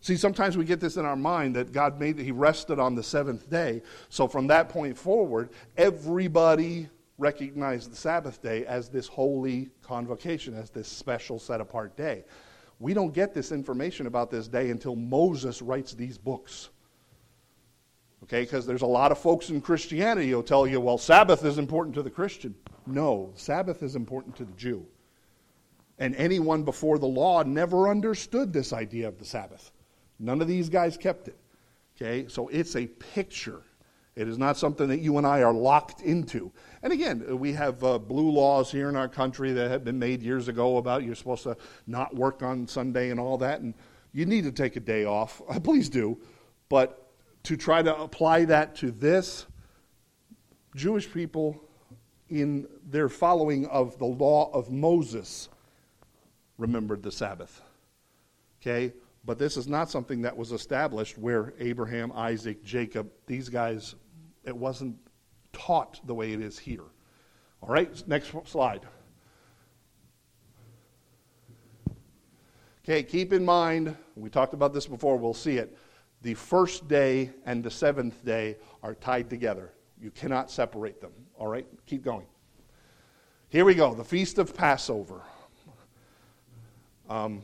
See, 0.00 0.18
sometimes 0.18 0.58
we 0.58 0.66
get 0.66 0.80
this 0.80 0.98
in 0.98 1.06
our 1.06 1.16
mind 1.16 1.56
that 1.56 1.72
God 1.72 1.98
made, 1.98 2.18
that 2.18 2.24
He 2.24 2.30
rested 2.30 2.78
on 2.78 2.94
the 2.94 3.02
seventh 3.02 3.48
day. 3.48 3.80
So 4.10 4.28
from 4.28 4.48
that 4.48 4.68
point 4.68 4.98
forward, 4.98 5.48
everybody 5.78 6.90
recognized 7.16 7.90
the 7.90 7.96
Sabbath 7.96 8.42
day 8.42 8.66
as 8.66 8.90
this 8.90 9.08
holy 9.08 9.70
convocation, 9.82 10.54
as 10.54 10.68
this 10.68 10.88
special 10.88 11.38
set 11.38 11.62
apart 11.62 11.96
day. 11.96 12.24
We 12.78 12.94
don't 12.94 13.14
get 13.14 13.34
this 13.34 13.52
information 13.52 14.06
about 14.06 14.30
this 14.30 14.48
day 14.48 14.70
until 14.70 14.96
Moses 14.96 15.62
writes 15.62 15.94
these 15.94 16.18
books. 16.18 16.70
Okay, 18.24 18.42
because 18.42 18.66
there's 18.66 18.82
a 18.82 18.86
lot 18.86 19.12
of 19.12 19.18
folks 19.18 19.50
in 19.50 19.60
Christianity 19.60 20.30
who'll 20.30 20.42
tell 20.42 20.66
you, 20.66 20.80
well, 20.80 20.96
Sabbath 20.96 21.44
is 21.44 21.58
important 21.58 21.94
to 21.94 22.02
the 22.02 22.10
Christian. 22.10 22.54
No, 22.86 23.32
Sabbath 23.34 23.82
is 23.82 23.96
important 23.96 24.34
to 24.36 24.44
the 24.44 24.52
Jew. 24.52 24.86
And 25.98 26.16
anyone 26.16 26.62
before 26.62 26.98
the 26.98 27.06
law 27.06 27.42
never 27.42 27.88
understood 27.88 28.52
this 28.52 28.72
idea 28.72 29.08
of 29.08 29.18
the 29.18 29.24
Sabbath. 29.24 29.70
None 30.18 30.40
of 30.40 30.48
these 30.48 30.68
guys 30.68 30.96
kept 30.96 31.28
it. 31.28 31.36
Okay, 31.96 32.26
so 32.28 32.48
it's 32.48 32.76
a 32.76 32.86
picture. 32.86 33.62
It 34.16 34.28
is 34.28 34.38
not 34.38 34.56
something 34.56 34.86
that 34.88 35.00
you 35.00 35.18
and 35.18 35.26
I 35.26 35.42
are 35.42 35.52
locked 35.52 36.00
into. 36.00 36.52
And 36.82 36.92
again, 36.92 37.38
we 37.38 37.52
have 37.54 37.82
uh, 37.82 37.98
blue 37.98 38.30
laws 38.30 38.70
here 38.70 38.88
in 38.88 38.94
our 38.94 39.08
country 39.08 39.52
that 39.52 39.70
have 39.70 39.84
been 39.84 39.98
made 39.98 40.22
years 40.22 40.46
ago 40.46 40.76
about 40.76 41.02
you're 41.02 41.16
supposed 41.16 41.42
to 41.44 41.56
not 41.86 42.14
work 42.14 42.42
on 42.42 42.68
Sunday 42.68 43.10
and 43.10 43.18
all 43.18 43.38
that. 43.38 43.60
And 43.60 43.74
you 44.12 44.24
need 44.24 44.44
to 44.44 44.52
take 44.52 44.76
a 44.76 44.80
day 44.80 45.04
off. 45.04 45.42
Please 45.64 45.88
do. 45.88 46.20
But 46.68 47.10
to 47.44 47.56
try 47.56 47.82
to 47.82 47.96
apply 47.96 48.44
that 48.46 48.76
to 48.76 48.92
this, 48.92 49.46
Jewish 50.76 51.12
people, 51.12 51.60
in 52.28 52.66
their 52.88 53.08
following 53.08 53.66
of 53.66 53.98
the 53.98 54.06
law 54.06 54.50
of 54.52 54.70
Moses, 54.70 55.48
remembered 56.56 57.02
the 57.02 57.12
Sabbath. 57.12 57.60
Okay? 58.62 58.92
But 59.24 59.38
this 59.38 59.56
is 59.56 59.66
not 59.66 59.90
something 59.90 60.22
that 60.22 60.36
was 60.36 60.52
established 60.52 61.18
where 61.18 61.52
Abraham, 61.58 62.12
Isaac, 62.14 62.62
Jacob, 62.64 63.10
these 63.26 63.48
guys, 63.48 63.94
it 64.44 64.56
wasn't 64.56 64.96
taught 65.52 66.00
the 66.06 66.14
way 66.14 66.32
it 66.32 66.40
is 66.40 66.58
here. 66.58 66.84
All 67.62 67.68
right, 67.68 68.06
next 68.06 68.32
slide. 68.44 68.82
Okay, 72.84 73.02
keep 73.02 73.32
in 73.32 73.44
mind, 73.44 73.96
we 74.14 74.28
talked 74.28 74.52
about 74.52 74.74
this 74.74 74.86
before, 74.86 75.16
we'll 75.16 75.32
see 75.32 75.56
it. 75.56 75.78
The 76.20 76.34
first 76.34 76.86
day 76.88 77.30
and 77.46 77.62
the 77.64 77.70
seventh 77.70 78.22
day 78.24 78.56
are 78.82 78.94
tied 78.94 79.30
together. 79.30 79.72
You 80.00 80.10
cannot 80.10 80.50
separate 80.50 81.00
them. 81.00 81.12
All 81.38 81.48
right, 81.48 81.66
keep 81.86 82.04
going. 82.04 82.26
Here 83.48 83.64
we 83.64 83.74
go 83.74 83.94
the 83.94 84.04
Feast 84.04 84.38
of 84.38 84.54
Passover. 84.54 85.22
Um, 87.08 87.42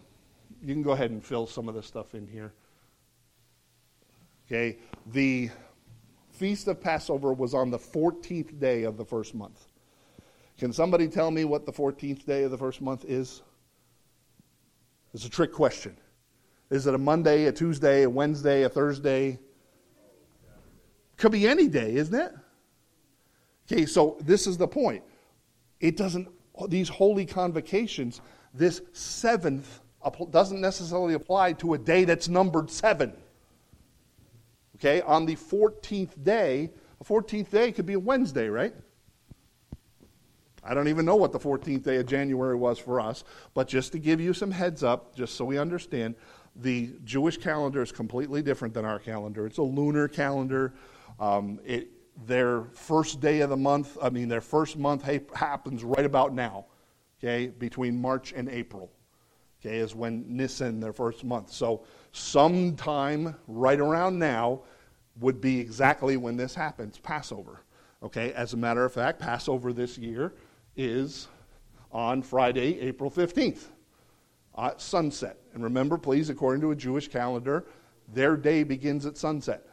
you 0.62 0.74
can 0.74 0.82
go 0.82 0.90
ahead 0.92 1.10
and 1.10 1.24
fill 1.24 1.46
some 1.46 1.68
of 1.68 1.74
this 1.74 1.86
stuff 1.86 2.14
in 2.14 2.26
here. 2.26 2.52
Okay, 4.46 4.78
the 5.06 5.50
Feast 6.40 6.68
of 6.68 6.80
Passover 6.80 7.34
was 7.34 7.52
on 7.52 7.70
the 7.70 7.78
14th 7.78 8.58
day 8.58 8.84
of 8.84 8.96
the 8.96 9.04
first 9.04 9.34
month. 9.34 9.66
Can 10.56 10.72
somebody 10.72 11.06
tell 11.06 11.30
me 11.30 11.44
what 11.44 11.66
the 11.66 11.72
14th 11.72 12.24
day 12.24 12.44
of 12.44 12.50
the 12.50 12.56
first 12.56 12.80
month 12.80 13.04
is? 13.04 13.42
It's 15.12 15.26
a 15.26 15.28
trick 15.28 15.52
question. 15.52 15.94
Is 16.70 16.86
it 16.86 16.94
a 16.94 16.98
Monday, 16.98 17.44
a 17.44 17.52
Tuesday, 17.52 18.04
a 18.04 18.08
Wednesday, 18.08 18.62
a 18.62 18.70
Thursday? 18.70 19.38
Could 21.18 21.32
be 21.32 21.46
any 21.46 21.68
day, 21.68 21.96
isn't 21.96 22.18
it? 22.18 22.32
Okay, 23.70 23.84
so 23.84 24.16
this 24.22 24.46
is 24.46 24.56
the 24.56 24.66
point. 24.66 25.04
It 25.78 25.98
doesn't, 25.98 26.26
these 26.68 26.88
holy 26.88 27.26
convocations, 27.26 28.22
this 28.54 28.80
seventh 28.94 29.80
doesn't 30.30 30.62
necessarily 30.62 31.12
apply 31.12 31.52
to 31.52 31.74
a 31.74 31.78
day 31.78 32.04
that's 32.04 32.28
numbered 32.30 32.70
seven. 32.70 33.12
Okay, 34.80 35.02
on 35.02 35.26
the 35.26 35.36
14th 35.36 36.24
day, 36.24 36.70
a 37.00 37.04
14th 37.04 37.50
day 37.50 37.70
could 37.70 37.84
be 37.84 37.92
a 37.92 37.98
Wednesday, 37.98 38.48
right? 38.48 38.74
I 40.64 40.72
don't 40.72 40.88
even 40.88 41.04
know 41.04 41.16
what 41.16 41.32
the 41.32 41.38
14th 41.38 41.82
day 41.82 41.96
of 41.96 42.06
January 42.06 42.56
was 42.56 42.78
for 42.78 42.98
us, 42.98 43.24
but 43.52 43.68
just 43.68 43.92
to 43.92 43.98
give 43.98 44.22
you 44.22 44.32
some 44.32 44.50
heads 44.50 44.82
up, 44.82 45.14
just 45.14 45.36
so 45.36 45.44
we 45.44 45.58
understand, 45.58 46.14
the 46.56 46.94
Jewish 47.04 47.36
calendar 47.36 47.82
is 47.82 47.92
completely 47.92 48.40
different 48.40 48.72
than 48.72 48.86
our 48.86 48.98
calendar. 48.98 49.46
It's 49.46 49.58
a 49.58 49.62
lunar 49.62 50.08
calendar. 50.08 50.72
Um, 51.18 51.60
it, 51.64 51.88
their 52.26 52.64
first 52.72 53.20
day 53.20 53.40
of 53.40 53.50
the 53.50 53.56
month, 53.58 53.98
I 54.02 54.08
mean, 54.08 54.28
their 54.28 54.40
first 54.40 54.78
month 54.78 55.04
ha- 55.04 55.20
happens 55.34 55.84
right 55.84 56.06
about 56.06 56.32
now, 56.32 56.66
okay, 57.18 57.48
between 57.48 58.00
March 58.00 58.32
and 58.32 58.48
April 58.48 58.90
okay, 59.60 59.78
is 59.78 59.94
when 59.94 60.24
Nisan, 60.26 60.80
their 60.80 60.92
first 60.92 61.24
month. 61.24 61.52
So 61.52 61.84
sometime 62.12 63.36
right 63.46 63.80
around 63.80 64.18
now 64.18 64.62
would 65.20 65.40
be 65.40 65.60
exactly 65.60 66.16
when 66.16 66.36
this 66.36 66.54
happens, 66.54 66.98
Passover. 66.98 67.62
Okay, 68.02 68.32
as 68.32 68.54
a 68.54 68.56
matter 68.56 68.84
of 68.84 68.92
fact, 68.92 69.20
Passover 69.20 69.72
this 69.72 69.98
year 69.98 70.32
is 70.76 71.28
on 71.92 72.22
Friday, 72.22 72.80
April 72.80 73.10
15th, 73.10 73.64
at 74.56 74.74
uh, 74.74 74.76
sunset. 74.78 75.38
And 75.52 75.62
remember, 75.62 75.98
please, 75.98 76.30
according 76.30 76.62
to 76.62 76.70
a 76.70 76.76
Jewish 76.76 77.08
calendar, 77.08 77.66
their 78.12 78.36
day 78.36 78.62
begins 78.62 79.06
at 79.06 79.16
sunset. 79.16 79.66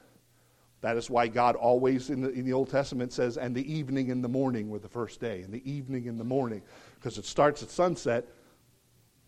That 0.82 0.98
is 0.98 1.10
why 1.10 1.28
God 1.28 1.56
always 1.56 2.10
in 2.10 2.22
the, 2.22 2.30
in 2.30 2.46
the 2.46 2.54
Old 2.54 2.70
Testament 2.70 3.12
says, 3.12 3.38
and 3.38 3.56
the 3.56 3.72
evening 3.72 4.12
and 4.12 4.24
the 4.24 4.30
morning 4.30 4.70
were 4.70 4.80
the 4.80 4.88
first 4.88 5.20
day, 5.20 5.42
and 5.42 5.54
the 5.54 5.70
evening 5.70 6.08
and 6.08 6.20
the 6.20 6.24
morning, 6.24 6.62
because 6.96 7.18
it 7.18 7.26
starts 7.26 7.64
at 7.64 7.70
sunset 7.70 8.28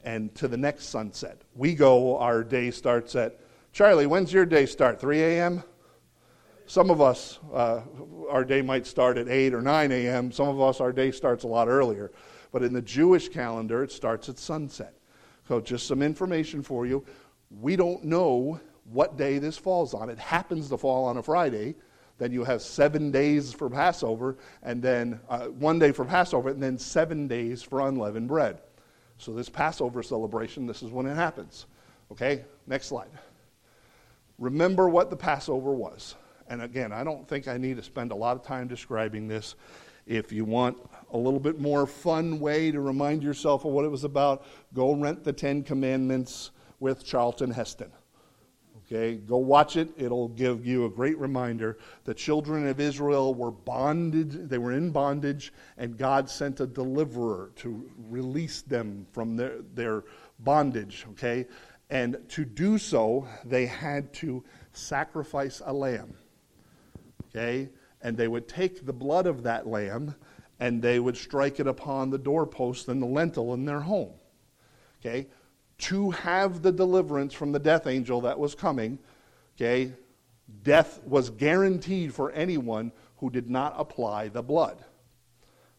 and 0.03 0.33
to 0.35 0.47
the 0.47 0.57
next 0.57 0.85
sunset. 0.85 1.41
We 1.55 1.75
go, 1.75 2.17
our 2.17 2.43
day 2.43 2.71
starts 2.71 3.15
at, 3.15 3.39
Charlie, 3.71 4.07
when's 4.07 4.33
your 4.33 4.45
day 4.45 4.65
start? 4.65 4.99
3 4.99 5.21
a.m.? 5.21 5.63
Some 6.65 6.91
of 6.91 7.01
us, 7.01 7.39
uh, 7.53 7.81
our 8.29 8.45
day 8.45 8.61
might 8.61 8.85
start 8.85 9.17
at 9.17 9.27
8 9.27 9.53
or 9.53 9.61
9 9.61 9.91
a.m. 9.91 10.31
Some 10.31 10.47
of 10.47 10.61
us, 10.61 10.79
our 10.79 10.91
day 10.91 11.11
starts 11.11 11.43
a 11.43 11.47
lot 11.47 11.67
earlier. 11.67 12.11
But 12.51 12.63
in 12.63 12.73
the 12.73 12.81
Jewish 12.81 13.29
calendar, 13.29 13.83
it 13.83 13.91
starts 13.91 14.29
at 14.29 14.37
sunset. 14.37 14.93
So, 15.47 15.59
just 15.59 15.87
some 15.87 16.03
information 16.03 16.61
for 16.61 16.85
you. 16.85 17.03
We 17.49 17.75
don't 17.75 18.03
know 18.03 18.59
what 18.85 19.17
day 19.17 19.39
this 19.39 19.57
falls 19.57 19.95
on. 19.95 20.09
It 20.09 20.19
happens 20.19 20.69
to 20.69 20.77
fall 20.77 21.05
on 21.05 21.17
a 21.17 21.23
Friday. 21.23 21.75
Then 22.19 22.31
you 22.31 22.43
have 22.43 22.61
seven 22.61 23.11
days 23.11 23.53
for 23.53 23.69
Passover, 23.69 24.37
and 24.61 24.81
then 24.81 25.19
uh, 25.29 25.45
one 25.47 25.79
day 25.79 25.91
for 25.91 26.05
Passover, 26.05 26.49
and 26.49 26.61
then 26.61 26.77
seven 26.77 27.27
days 27.27 27.63
for 27.63 27.87
unleavened 27.87 28.27
bread. 28.27 28.61
So, 29.19 29.33
this 29.33 29.49
Passover 29.49 30.01
celebration, 30.01 30.65
this 30.65 30.81
is 30.81 30.91
when 30.91 31.05
it 31.05 31.15
happens. 31.15 31.65
Okay, 32.09 32.45
next 32.67 32.87
slide. 32.87 33.09
Remember 34.37 34.87
what 34.87 35.09
the 35.09 35.17
Passover 35.17 35.73
was. 35.73 36.15
And 36.47 36.61
again, 36.61 36.93
I 36.93 37.03
don't 37.03 37.27
think 37.27 37.47
I 37.47 37.57
need 37.57 37.75
to 37.77 37.83
spend 37.83 38.11
a 38.11 38.15
lot 38.15 38.37
of 38.37 38.43
time 38.43 38.67
describing 38.67 39.27
this. 39.27 39.55
If 40.07 40.31
you 40.31 40.45
want 40.45 40.77
a 41.11 41.17
little 41.17 41.39
bit 41.39 41.59
more 41.59 41.85
fun 41.85 42.39
way 42.39 42.71
to 42.71 42.79
remind 42.79 43.21
yourself 43.21 43.65
of 43.65 43.73
what 43.73 43.83
it 43.83 43.89
was 43.89 44.05
about, 44.05 44.45
go 44.73 44.93
rent 44.93 45.25
the 45.25 45.33
Ten 45.33 45.63
Commandments 45.63 46.51
with 46.79 47.05
Charlton 47.05 47.51
Heston. 47.51 47.91
Okay, 48.91 49.17
go 49.17 49.37
watch 49.37 49.77
it. 49.77 49.89
It'll 49.97 50.29
give 50.29 50.65
you 50.65 50.85
a 50.85 50.89
great 50.89 51.17
reminder. 51.19 51.77
The 52.05 52.13
children 52.15 52.65
of 52.67 52.79
Israel 52.79 53.35
were 53.35 53.51
bonded, 53.51 54.49
they 54.49 54.57
were 54.57 54.71
in 54.71 54.89
bondage, 54.89 55.53
and 55.77 55.95
God 55.95 56.27
sent 56.27 56.59
a 56.59 56.65
deliverer 56.65 57.51
to 57.57 57.87
release 58.09 58.63
them 58.63 59.05
from 59.11 59.35
their, 59.35 59.57
their 59.75 60.03
bondage. 60.39 61.05
Okay, 61.11 61.45
and 61.91 62.17
to 62.29 62.45
do 62.45 62.79
so, 62.79 63.27
they 63.45 63.67
had 63.67 64.11
to 64.13 64.43
sacrifice 64.73 65.61
a 65.63 65.73
lamb. 65.73 66.15
Okay, 67.29 67.69
and 68.01 68.17
they 68.17 68.27
would 68.27 68.47
take 68.47 68.87
the 68.87 68.93
blood 68.93 69.27
of 69.27 69.43
that 69.43 69.67
lamb 69.67 70.15
and 70.59 70.81
they 70.81 70.99
would 70.99 71.15
strike 71.15 71.59
it 71.59 71.67
upon 71.67 72.09
the 72.09 72.17
doorpost 72.17 72.87
and 72.89 73.01
the 73.01 73.07
lintel 73.07 73.53
in 73.53 73.65
their 73.65 73.81
home. 73.81 74.11
Okay, 74.99 75.27
to 75.79 76.11
have 76.11 76.61
the 76.61 76.71
deliverance 76.71 77.33
from 77.33 77.51
the 77.51 77.59
death 77.59 77.87
angel 77.87 78.21
that 78.21 78.37
was 78.37 78.53
coming, 78.53 78.99
okay, 79.55 79.93
death 80.63 81.01
was 81.05 81.29
guaranteed 81.29 82.13
for 82.13 82.31
anyone 82.31 82.91
who 83.17 83.29
did 83.29 83.49
not 83.49 83.73
apply 83.77 84.27
the 84.27 84.43
blood. 84.43 84.83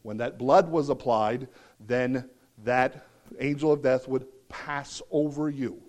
When 0.03 0.17
that 0.19 0.39
blood 0.39 0.71
was 0.71 0.89
applied, 0.89 1.49
then 1.79 2.29
that 2.65 3.07
angel 3.39 3.73
of 3.73 3.83
death 3.83 4.09
would 4.09 4.27
pass 4.49 5.03
over 5.11 5.49
you. 5.49 5.81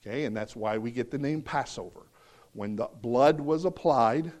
Okay, 0.00 0.24
and 0.24 0.36
that's 0.36 0.54
why 0.54 0.78
we 0.78 0.90
get 0.90 1.10
the 1.10 1.18
name 1.18 1.42
Passover. 1.42 2.06
When 2.52 2.76
the 2.76 2.88
blood 3.02 3.40
was 3.40 3.64
applied, 3.64 4.32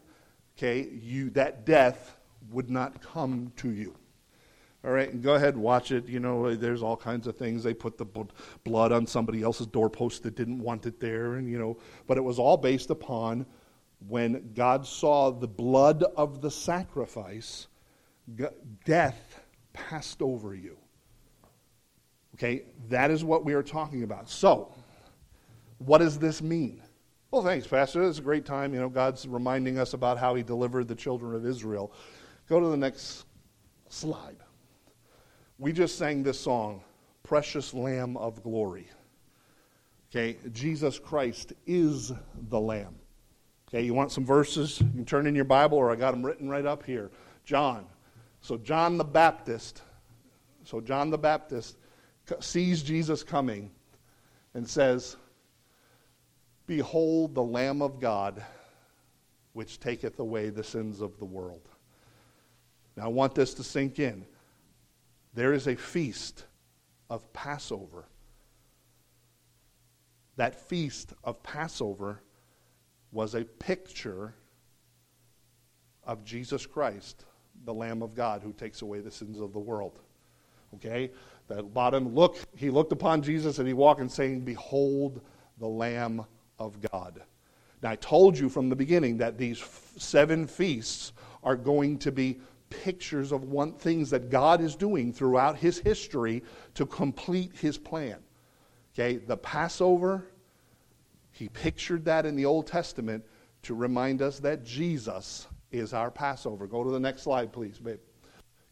okay, 0.56 0.88
you 0.92 1.30
that 1.30 1.66
death 1.66 2.16
would 2.50 2.70
not 2.70 3.02
come 3.02 3.52
to 3.56 3.70
you. 3.70 3.96
All 4.88 4.94
right, 4.94 5.12
and 5.12 5.22
go 5.22 5.34
ahead 5.34 5.52
and 5.52 5.62
watch 5.62 5.92
it. 5.92 6.08
You 6.08 6.18
know, 6.18 6.54
there's 6.54 6.82
all 6.82 6.96
kinds 6.96 7.26
of 7.26 7.36
things. 7.36 7.62
They 7.62 7.74
put 7.74 7.98
the 7.98 8.06
blood 8.64 8.90
on 8.90 9.06
somebody 9.06 9.42
else's 9.42 9.66
doorpost 9.66 10.22
that 10.22 10.34
didn't 10.34 10.60
want 10.60 10.86
it 10.86 10.98
there, 10.98 11.34
and 11.34 11.46
you 11.46 11.58
know, 11.58 11.76
but 12.06 12.16
it 12.16 12.22
was 12.22 12.38
all 12.38 12.56
based 12.56 12.88
upon 12.88 13.44
when 14.08 14.50
God 14.54 14.86
saw 14.86 15.30
the 15.30 15.46
blood 15.46 16.04
of 16.16 16.40
the 16.40 16.50
sacrifice, 16.50 17.66
death 18.86 19.42
passed 19.74 20.22
over 20.22 20.54
you. 20.54 20.78
Okay, 22.36 22.62
that 22.88 23.10
is 23.10 23.22
what 23.22 23.44
we 23.44 23.52
are 23.52 23.62
talking 23.62 24.04
about. 24.04 24.30
So, 24.30 24.72
what 25.76 25.98
does 25.98 26.18
this 26.18 26.40
mean? 26.40 26.82
Well, 27.30 27.42
thanks, 27.42 27.66
Pastor. 27.66 28.08
It's 28.08 28.20
a 28.20 28.22
great 28.22 28.46
time. 28.46 28.72
You 28.72 28.80
know, 28.80 28.88
God's 28.88 29.28
reminding 29.28 29.78
us 29.78 29.92
about 29.92 30.16
how 30.16 30.34
He 30.34 30.42
delivered 30.42 30.88
the 30.88 30.94
children 30.94 31.34
of 31.34 31.44
Israel. 31.44 31.92
Go 32.48 32.58
to 32.58 32.68
the 32.68 32.76
next 32.78 33.26
slide. 33.90 34.38
We 35.60 35.72
just 35.72 35.98
sang 35.98 36.22
this 36.22 36.38
song, 36.38 36.82
Precious 37.24 37.74
Lamb 37.74 38.16
of 38.16 38.44
Glory. 38.44 38.86
Okay, 40.10 40.38
Jesus 40.52 41.00
Christ 41.00 41.52
is 41.66 42.12
the 42.48 42.60
Lamb. 42.60 42.94
Okay, 43.68 43.82
you 43.82 43.92
want 43.92 44.12
some 44.12 44.24
verses? 44.24 44.80
You 44.80 44.86
can 44.86 45.04
turn 45.04 45.26
in 45.26 45.34
your 45.34 45.44
Bible, 45.44 45.76
or 45.76 45.90
I 45.90 45.96
got 45.96 46.12
them 46.12 46.24
written 46.24 46.48
right 46.48 46.64
up 46.64 46.84
here. 46.84 47.10
John. 47.44 47.86
So, 48.40 48.56
John 48.56 48.98
the 48.98 49.04
Baptist. 49.04 49.82
So, 50.62 50.80
John 50.80 51.10
the 51.10 51.18
Baptist 51.18 51.76
sees 52.38 52.84
Jesus 52.84 53.24
coming 53.24 53.70
and 54.54 54.66
says, 54.66 55.16
Behold 56.68 57.34
the 57.34 57.42
Lamb 57.42 57.82
of 57.82 57.98
God, 57.98 58.44
which 59.54 59.80
taketh 59.80 60.20
away 60.20 60.50
the 60.50 60.62
sins 60.62 61.00
of 61.00 61.18
the 61.18 61.24
world. 61.24 61.68
Now, 62.96 63.06
I 63.06 63.08
want 63.08 63.34
this 63.34 63.54
to 63.54 63.64
sink 63.64 63.98
in. 63.98 64.24
There 65.34 65.52
is 65.52 65.66
a 65.66 65.76
feast 65.76 66.44
of 67.10 67.32
Passover. 67.32 68.06
That 70.36 70.68
feast 70.68 71.12
of 71.24 71.42
Passover 71.42 72.22
was 73.12 73.34
a 73.34 73.44
picture 73.44 74.34
of 76.04 76.24
Jesus 76.24 76.66
Christ, 76.66 77.24
the 77.64 77.74
Lamb 77.74 78.02
of 78.02 78.14
God 78.14 78.42
who 78.42 78.52
takes 78.52 78.82
away 78.82 79.00
the 79.00 79.10
sins 79.10 79.40
of 79.40 79.52
the 79.52 79.58
world. 79.58 80.00
Okay? 80.74 81.10
That 81.48 81.72
bottom 81.74 82.14
look, 82.14 82.38
he 82.54 82.70
looked 82.70 82.92
upon 82.92 83.22
Jesus 83.22 83.58
and 83.58 83.66
he 83.66 83.74
walked 83.74 84.00
and 84.00 84.10
saying, 84.10 84.40
Behold 84.40 85.20
the 85.58 85.66
Lamb 85.66 86.24
of 86.58 86.80
God. 86.80 87.22
Now 87.82 87.90
I 87.90 87.96
told 87.96 88.38
you 88.38 88.48
from 88.48 88.68
the 88.68 88.76
beginning 88.76 89.18
that 89.18 89.38
these 89.38 89.62
seven 89.96 90.46
feasts 90.46 91.12
are 91.42 91.56
going 91.56 91.98
to 91.98 92.12
be 92.12 92.40
pictures 92.70 93.32
of 93.32 93.44
one 93.44 93.72
things 93.72 94.10
that 94.10 94.30
God 94.30 94.60
is 94.60 94.76
doing 94.76 95.12
throughout 95.12 95.56
his 95.56 95.78
history 95.78 96.42
to 96.74 96.86
complete 96.86 97.52
his 97.54 97.78
plan. 97.78 98.18
Okay, 98.94 99.16
the 99.16 99.36
Passover, 99.36 100.26
he 101.30 101.48
pictured 101.48 102.04
that 102.04 102.26
in 102.26 102.36
the 102.36 102.44
Old 102.44 102.66
Testament 102.66 103.24
to 103.62 103.74
remind 103.74 104.22
us 104.22 104.40
that 104.40 104.64
Jesus 104.64 105.46
is 105.70 105.92
our 105.92 106.10
Passover. 106.10 106.66
Go 106.66 106.82
to 106.82 106.90
the 106.90 107.00
next 107.00 107.22
slide, 107.22 107.52
please, 107.52 107.78
babe. 107.78 108.00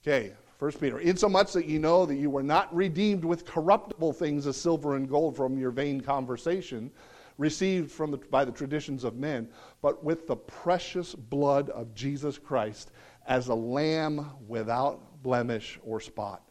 Okay, 0.02 0.32
First 0.58 0.80
Peter. 0.80 0.98
Insomuch 0.98 1.52
that 1.52 1.66
you 1.66 1.78
know 1.78 2.06
that 2.06 2.14
you 2.16 2.30
were 2.30 2.42
not 2.42 2.74
redeemed 2.74 3.24
with 3.24 3.44
corruptible 3.44 4.12
things 4.12 4.46
as 4.46 4.56
silver 4.56 4.96
and 4.96 5.08
gold 5.08 5.36
from 5.36 5.58
your 5.58 5.70
vain 5.70 6.00
conversation, 6.00 6.90
received 7.36 7.90
from 7.90 8.10
the, 8.10 8.16
by 8.16 8.44
the 8.44 8.52
traditions 8.52 9.04
of 9.04 9.16
men, 9.16 9.48
but 9.82 10.02
with 10.02 10.26
the 10.26 10.36
precious 10.36 11.14
blood 11.14 11.68
of 11.70 11.94
Jesus 11.94 12.38
Christ 12.38 12.90
as 13.26 13.48
a 13.48 13.54
lamb 13.54 14.30
without 14.46 15.22
blemish 15.22 15.78
or 15.84 16.00
spot. 16.00 16.42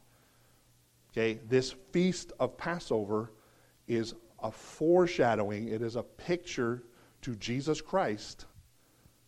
Okay, 1.12 1.40
this 1.48 1.74
feast 1.92 2.34
of 2.40 2.58
Passover 2.58 3.32
is 3.88 4.14
a 4.44 4.52
foreshadowing, 4.52 5.70
it 5.70 5.82
is 5.82 5.96
a 5.96 6.04
picture 6.04 6.84
to 7.22 7.36
Jesus 7.36 7.82
Christ, 7.82 8.46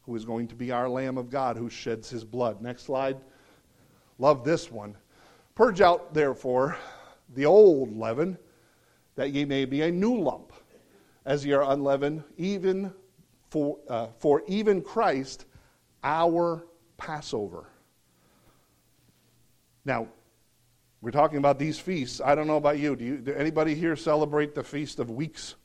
who 0.01 0.15
is 0.15 0.25
going 0.25 0.47
to 0.49 0.55
be 0.55 0.71
our 0.71 0.89
Lamb 0.89 1.17
of 1.17 1.29
God 1.29 1.57
who 1.57 1.69
sheds 1.69 2.09
his 2.09 2.23
blood. 2.23 2.61
Next 2.61 2.83
slide. 2.83 3.17
Love 4.19 4.43
this 4.43 4.71
one. 4.71 4.97
Purge 5.55 5.81
out, 5.81 6.13
therefore, 6.13 6.77
the 7.33 7.45
old 7.45 7.95
leaven, 7.97 8.37
that 9.15 9.31
ye 9.31 9.45
may 9.45 9.65
be 9.65 9.81
a 9.81 9.91
new 9.91 10.19
lump, 10.19 10.53
as 11.25 11.45
ye 11.45 11.53
are 11.53 11.71
unleavened, 11.71 12.23
even 12.37 12.93
for, 13.49 13.79
uh, 13.89 14.07
for 14.19 14.43
even 14.47 14.81
Christ, 14.81 15.45
our 16.03 16.67
Passover. 16.97 17.65
Now, 19.85 20.07
we're 21.01 21.11
talking 21.11 21.37
about 21.37 21.59
these 21.59 21.79
feasts. 21.79 22.19
I 22.23 22.35
don't 22.35 22.47
know 22.47 22.57
about 22.57 22.79
you. 22.79 22.95
Do, 22.95 23.05
you, 23.05 23.17
do 23.17 23.33
anybody 23.33 23.75
here 23.75 23.95
celebrate 23.95 24.55
the 24.55 24.63
Feast 24.63 24.99
of 24.99 25.09
Weeks? 25.09 25.55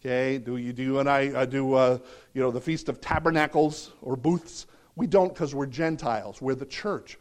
Okay, 0.00 0.38
do 0.38 0.56
you 0.56 0.72
do 0.72 0.82
you 0.82 0.98
and 0.98 1.08
I 1.08 1.28
uh, 1.28 1.44
do 1.44 1.74
uh, 1.74 1.98
you 2.34 2.42
know 2.42 2.50
the 2.50 2.60
Feast 2.60 2.88
of 2.88 3.00
Tabernacles 3.00 3.92
or 4.02 4.16
booths? 4.16 4.66
We 4.96 5.06
don't 5.06 5.28
because 5.28 5.54
we're 5.54 5.66
Gentiles. 5.66 6.42
We're 6.42 6.56
the 6.56 6.66
church. 6.66 7.18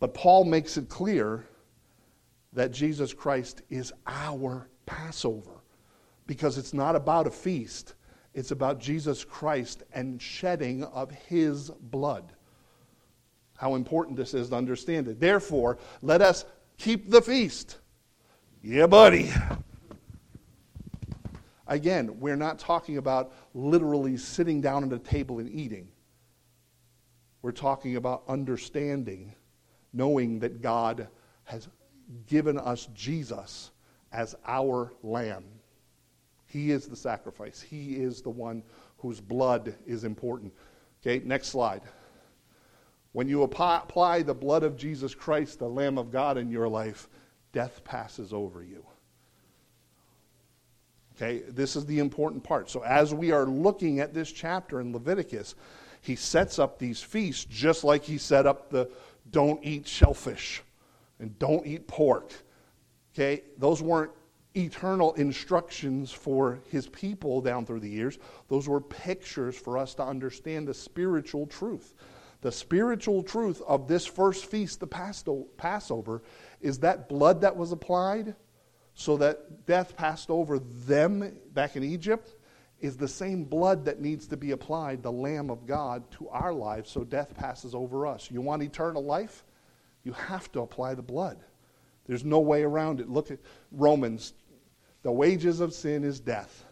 But 0.00 0.14
Paul 0.14 0.44
makes 0.44 0.78
it 0.78 0.88
clear 0.88 1.44
that 2.54 2.72
Jesus 2.72 3.12
Christ 3.12 3.62
is 3.68 3.92
our 4.06 4.68
Passover 4.86 5.60
because 6.26 6.56
it's 6.56 6.72
not 6.72 6.96
about 6.96 7.26
a 7.26 7.30
feast. 7.30 7.94
It's 8.34 8.50
about 8.50 8.80
Jesus 8.80 9.24
Christ 9.24 9.84
and 9.92 10.20
shedding 10.20 10.84
of 10.84 11.10
his 11.10 11.70
blood 11.70 12.32
how 13.56 13.76
important 13.76 14.16
this 14.16 14.34
is 14.34 14.50
to 14.50 14.56
understand 14.56 15.08
it. 15.08 15.20
Therefore, 15.20 15.78
let 16.02 16.20
us 16.20 16.44
keep 16.76 17.10
the 17.10 17.22
feast. 17.22 17.78
Yeah, 18.62 18.86
buddy. 18.86 19.32
Again, 21.66 22.20
we're 22.20 22.36
not 22.36 22.58
talking 22.58 22.98
about 22.98 23.32
literally 23.54 24.16
sitting 24.16 24.60
down 24.60 24.84
at 24.84 24.92
a 24.92 24.98
table 24.98 25.38
and 25.38 25.48
eating. 25.50 25.88
We're 27.42 27.52
talking 27.52 27.96
about 27.96 28.24
understanding, 28.28 29.34
knowing 29.92 30.40
that 30.40 30.60
God 30.60 31.08
has 31.44 31.68
given 32.26 32.58
us 32.58 32.88
Jesus 32.94 33.70
as 34.12 34.34
our 34.46 34.92
lamb. 35.02 35.44
He 36.54 36.70
is 36.70 36.86
the 36.86 36.94
sacrifice, 36.94 37.60
He 37.60 37.96
is 37.96 38.22
the 38.22 38.30
one 38.30 38.62
whose 38.98 39.20
blood 39.20 39.74
is 39.86 40.04
important. 40.04 40.52
Okay, 41.02 41.20
next 41.26 41.48
slide. 41.48 41.82
When 43.10 43.28
you 43.28 43.42
apply 43.42 44.22
the 44.22 44.34
blood 44.34 44.62
of 44.62 44.76
Jesus 44.76 45.16
Christ, 45.16 45.58
the 45.58 45.68
Lamb 45.68 45.98
of 45.98 46.12
God, 46.12 46.38
in 46.38 46.50
your 46.50 46.68
life, 46.68 47.08
death 47.52 47.82
passes 47.82 48.32
over 48.32 48.62
you. 48.62 48.86
Okay, 51.16 51.42
this 51.48 51.74
is 51.74 51.86
the 51.86 51.98
important 51.98 52.44
part. 52.44 52.70
So, 52.70 52.84
as 52.84 53.12
we 53.12 53.32
are 53.32 53.46
looking 53.46 53.98
at 53.98 54.14
this 54.14 54.30
chapter 54.30 54.80
in 54.80 54.92
Leviticus, 54.92 55.56
he 56.02 56.14
sets 56.14 56.60
up 56.60 56.78
these 56.78 57.02
feasts 57.02 57.44
just 57.44 57.82
like 57.82 58.04
he 58.04 58.16
set 58.16 58.46
up 58.46 58.70
the 58.70 58.88
don't 59.32 59.58
eat 59.64 59.88
shellfish 59.88 60.62
and 61.18 61.36
don't 61.40 61.66
eat 61.66 61.88
pork. 61.88 62.32
Okay, 63.12 63.42
those 63.58 63.82
weren't 63.82 64.12
eternal 64.56 65.12
instructions 65.14 66.12
for 66.12 66.60
his 66.70 66.88
people 66.88 67.40
down 67.40 67.66
through 67.66 67.80
the 67.80 67.88
years, 67.88 68.18
those 68.48 68.68
were 68.68 68.80
pictures 68.80 69.56
for 69.56 69.76
us 69.78 69.94
to 69.94 70.02
understand 70.02 70.68
the 70.68 70.74
spiritual 70.74 71.46
truth. 71.46 71.94
The 72.40 72.52
spiritual 72.52 73.22
truth 73.22 73.62
of 73.66 73.88
this 73.88 74.04
first 74.04 74.46
feast, 74.46 74.80
the 74.80 74.86
Passover, 75.56 76.22
is 76.60 76.78
that 76.80 77.08
blood 77.08 77.40
that 77.40 77.56
was 77.56 77.72
applied 77.72 78.34
so 78.94 79.16
that 79.16 79.66
death 79.66 79.96
passed 79.96 80.30
over 80.30 80.58
them 80.58 81.36
back 81.52 81.74
in 81.76 81.82
Egypt 81.82 82.36
is 82.80 82.96
the 82.96 83.08
same 83.08 83.44
blood 83.44 83.86
that 83.86 84.00
needs 84.00 84.26
to 84.26 84.36
be 84.36 84.50
applied, 84.50 85.02
the 85.02 85.10
Lamb 85.10 85.48
of 85.48 85.66
God, 85.66 86.10
to 86.12 86.28
our 86.28 86.52
lives 86.52 86.90
so 86.90 87.02
death 87.02 87.34
passes 87.34 87.74
over 87.74 88.06
us. 88.06 88.30
You 88.30 88.42
want 88.42 88.62
eternal 88.62 89.02
life? 89.02 89.42
You 90.02 90.12
have 90.12 90.52
to 90.52 90.60
apply 90.60 90.94
the 90.94 91.02
blood. 91.02 91.38
There's 92.06 92.24
no 92.24 92.40
way 92.40 92.62
around 92.62 93.00
it. 93.00 93.08
Look 93.08 93.30
at 93.30 93.38
Romans. 93.72 94.34
The 95.04 95.12
wages 95.12 95.60
of 95.60 95.72
sin 95.74 96.02
is 96.02 96.18
death, 96.18 96.64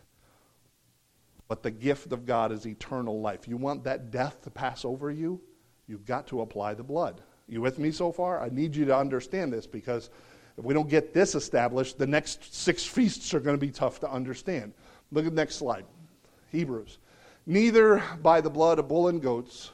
but 1.49 1.63
the 1.63 1.71
gift 1.71 2.13
of 2.13 2.25
God 2.27 2.51
is 2.51 2.67
eternal 2.67 3.21
life. 3.21 3.47
You 3.47 3.59
want 3.59 3.85
that 3.85 4.11
death 4.11 4.41
to 4.43 4.51
pass 4.51 4.85
over 4.85 5.11
you? 5.11 5.41
You've 5.87 6.07
got 6.07 6.27
to 6.29 6.41
apply 6.41 6.75
the 6.75 6.83
blood. 6.83 7.21
You 7.47 7.61
with 7.61 7.79
me 7.79 7.91
so 7.91 8.11
far? 8.11 8.41
I 8.41 8.49
need 8.49 8.75
you 8.75 8.87
to 8.87 8.97
understand 8.97 9.53
this 9.53 9.67
because 9.67 10.09
if 10.57 10.65
we 10.65 10.73
don't 10.73 10.89
get 10.89 11.13
this 11.13 11.35
established, 11.35 11.99
the 11.99 12.07
next 12.07 12.55
six 12.55 12.85
feasts 12.85 13.35
are 13.35 13.41
going 13.41 13.55
to 13.55 13.61
be 13.61 13.71
tough 13.71 14.01
to 14.01 14.11
understand. 14.11 14.73
Look 15.11 15.27
at 15.27 15.33
the 15.33 15.37
next 15.37 15.57
slide 15.57 15.85
Hebrews. 16.51 16.99
Neither 17.45 18.03
by 18.23 18.41
the 18.41 18.49
blood 18.49 18.79
of 18.79 18.89
bull 18.89 19.09
and 19.09 19.21
goats 19.21 19.73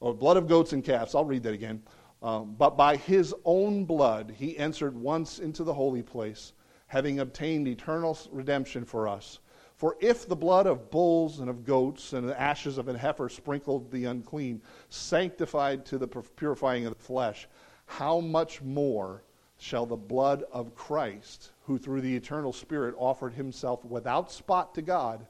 or 0.00 0.12
blood 0.12 0.36
of 0.36 0.46
goats 0.46 0.74
and 0.74 0.84
calves. 0.84 1.14
I'll 1.14 1.24
read 1.24 1.42
that 1.44 1.54
again. 1.54 1.82
Um, 2.22 2.54
but 2.58 2.76
by 2.76 2.96
his 2.96 3.34
own 3.46 3.86
blood 3.86 4.34
he 4.36 4.58
entered 4.58 4.94
once 4.94 5.38
into 5.38 5.64
the 5.64 5.72
holy 5.72 6.02
place, 6.02 6.52
having 6.88 7.20
obtained 7.20 7.68
eternal 7.68 8.18
redemption 8.30 8.84
for 8.84 9.06
us. 9.06 9.38
For 9.76 9.96
if 10.00 10.26
the 10.26 10.34
blood 10.34 10.66
of 10.66 10.90
bulls 10.90 11.38
and 11.38 11.48
of 11.48 11.64
goats 11.64 12.12
and 12.12 12.28
the 12.28 12.38
ashes 12.38 12.78
of 12.78 12.88
an 12.88 12.96
heifer 12.96 13.28
sprinkled 13.28 13.92
the 13.92 14.06
unclean, 14.06 14.60
sanctified 14.88 15.86
to 15.86 15.98
the 15.98 16.08
purifying 16.08 16.84
of 16.84 16.96
the 16.96 17.02
flesh, 17.02 17.46
how 17.86 18.18
much 18.18 18.60
more 18.60 19.22
shall 19.58 19.86
the 19.86 19.96
blood 19.96 20.44
of 20.50 20.74
Christ, 20.74 21.52
who 21.62 21.78
through 21.78 22.00
the 22.00 22.16
eternal 22.16 22.52
Spirit 22.52 22.94
offered 22.98 23.34
himself 23.34 23.84
without 23.84 24.32
spot 24.32 24.74
to 24.74 24.82
God, 24.82 25.26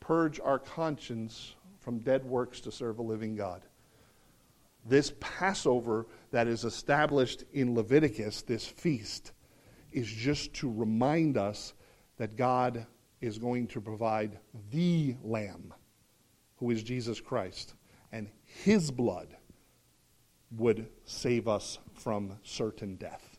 purge 0.00 0.40
our 0.40 0.58
conscience 0.58 1.54
from 1.78 1.98
dead 2.00 2.24
works 2.24 2.60
to 2.62 2.72
serve 2.72 2.98
a 2.98 3.02
living 3.02 3.36
God? 3.36 3.62
This 4.84 5.12
Passover 5.20 6.06
that 6.30 6.46
is 6.46 6.64
established 6.64 7.44
in 7.52 7.74
Leviticus, 7.74 8.42
this 8.42 8.66
feast, 8.66 9.32
is 9.96 10.06
just 10.06 10.52
to 10.52 10.70
remind 10.70 11.38
us 11.38 11.72
that 12.18 12.36
God 12.36 12.86
is 13.22 13.38
going 13.38 13.66
to 13.68 13.80
provide 13.80 14.38
the 14.70 15.16
Lamb, 15.24 15.72
who 16.58 16.70
is 16.70 16.82
Jesus 16.82 17.18
Christ, 17.18 17.74
and 18.12 18.28
his 18.44 18.90
blood 18.90 19.34
would 20.50 20.86
save 21.06 21.48
us 21.48 21.78
from 21.94 22.38
certain 22.42 22.96
death. 22.96 23.38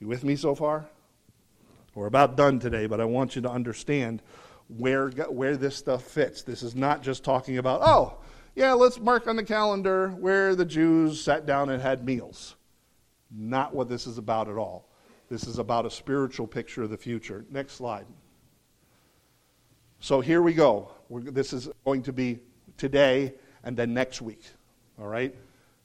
You 0.00 0.08
with 0.08 0.24
me 0.24 0.34
so 0.34 0.54
far? 0.54 0.88
We're 1.94 2.06
about 2.06 2.36
done 2.36 2.58
today, 2.58 2.86
but 2.86 3.00
I 3.00 3.04
want 3.04 3.36
you 3.36 3.42
to 3.42 3.50
understand 3.50 4.22
where, 4.68 5.10
where 5.10 5.58
this 5.58 5.76
stuff 5.76 6.04
fits. 6.04 6.42
This 6.42 6.62
is 6.62 6.74
not 6.74 7.02
just 7.02 7.22
talking 7.22 7.58
about, 7.58 7.80
oh, 7.82 8.16
yeah, 8.54 8.72
let's 8.72 8.98
mark 8.98 9.26
on 9.26 9.36
the 9.36 9.44
calendar 9.44 10.08
where 10.08 10.54
the 10.54 10.64
Jews 10.64 11.20
sat 11.20 11.44
down 11.44 11.68
and 11.68 11.82
had 11.82 12.04
meals. 12.04 12.56
Not 13.30 13.74
what 13.74 13.90
this 13.90 14.06
is 14.06 14.16
about 14.16 14.48
at 14.48 14.56
all. 14.56 14.88
This 15.28 15.46
is 15.46 15.58
about 15.58 15.86
a 15.86 15.90
spiritual 15.90 16.46
picture 16.46 16.82
of 16.82 16.90
the 16.90 16.96
future. 16.96 17.44
Next 17.50 17.74
slide. 17.74 18.06
So 20.00 20.20
here 20.20 20.42
we 20.42 20.54
go. 20.54 20.90
We're, 21.08 21.20
this 21.20 21.52
is 21.52 21.68
going 21.84 22.02
to 22.04 22.12
be 22.12 22.38
today 22.76 23.34
and 23.64 23.76
then 23.76 23.92
next 23.92 24.22
week. 24.22 24.42
All 24.98 25.08
right? 25.08 25.34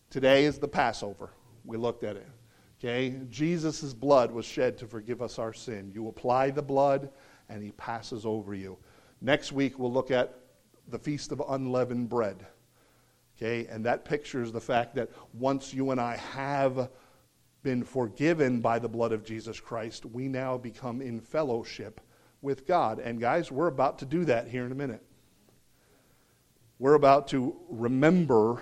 Today 0.09 0.45
is 0.45 0.59
the 0.59 0.67
Passover. 0.67 1.31
We 1.65 1.77
looked 1.77 2.03
at 2.03 2.15
it. 2.15 2.27
Okay? 2.79 3.15
Jesus' 3.29 3.93
blood 3.93 4.31
was 4.31 4.45
shed 4.45 4.77
to 4.77 4.87
forgive 4.87 5.21
us 5.21 5.39
our 5.39 5.53
sin. 5.53 5.91
You 5.93 6.07
apply 6.07 6.51
the 6.51 6.61
blood, 6.61 7.09
and 7.49 7.63
he 7.63 7.71
passes 7.71 8.25
over 8.25 8.53
you. 8.53 8.77
Next 9.21 9.51
week, 9.51 9.79
we'll 9.79 9.91
look 9.91 10.11
at 10.11 10.37
the 10.89 10.99
Feast 10.99 11.31
of 11.31 11.41
Unleavened 11.47 12.09
Bread. 12.09 12.45
Okay, 13.37 13.67
and 13.67 13.85
that 13.85 14.05
pictures 14.05 14.51
the 14.51 14.61
fact 14.61 14.95
that 14.95 15.09
once 15.33 15.73
you 15.73 15.91
and 15.91 15.99
I 15.99 16.17
have 16.17 16.89
been 17.63 17.83
forgiven 17.83 18.59
by 18.59 18.77
the 18.77 18.89
blood 18.89 19.11
of 19.11 19.25
Jesus 19.25 19.59
Christ, 19.59 20.05
we 20.05 20.27
now 20.27 20.57
become 20.57 21.01
in 21.01 21.19
fellowship 21.19 22.01
with 22.41 22.67
God. 22.67 22.99
And 22.99 23.19
guys, 23.19 23.51
we're 23.51 23.67
about 23.67 23.99
to 23.99 24.05
do 24.05 24.25
that 24.25 24.47
here 24.47 24.65
in 24.65 24.71
a 24.71 24.75
minute. 24.75 25.01
We're 26.77 26.95
about 26.95 27.29
to 27.29 27.55
remember 27.69 28.61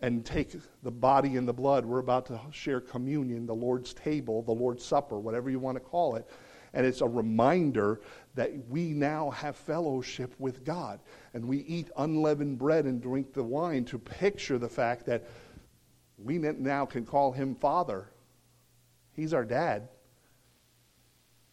and 0.00 0.24
take 0.24 0.54
the 0.82 0.90
body 0.90 1.36
and 1.36 1.48
the 1.48 1.52
blood. 1.52 1.84
We're 1.84 1.98
about 1.98 2.26
to 2.26 2.38
share 2.52 2.80
communion, 2.80 3.46
the 3.46 3.54
Lord's 3.54 3.94
table, 3.94 4.42
the 4.42 4.52
Lord's 4.52 4.84
supper, 4.84 5.18
whatever 5.18 5.50
you 5.50 5.58
want 5.58 5.76
to 5.76 5.80
call 5.80 6.16
it. 6.16 6.28
And 6.74 6.84
it's 6.84 7.00
a 7.00 7.08
reminder 7.08 8.00
that 8.34 8.52
we 8.68 8.92
now 8.92 9.30
have 9.30 9.56
fellowship 9.56 10.34
with 10.38 10.64
God. 10.64 11.00
And 11.32 11.46
we 11.46 11.58
eat 11.58 11.90
unleavened 11.96 12.58
bread 12.58 12.84
and 12.84 13.00
drink 13.00 13.32
the 13.32 13.44
wine 13.44 13.84
to 13.86 13.98
picture 13.98 14.58
the 14.58 14.68
fact 14.68 15.06
that 15.06 15.24
we 16.18 16.38
now 16.38 16.86
can 16.86 17.04
call 17.04 17.32
him 17.32 17.54
Father. 17.54 18.08
He's 19.12 19.34
our 19.34 19.44
dad. 19.44 19.88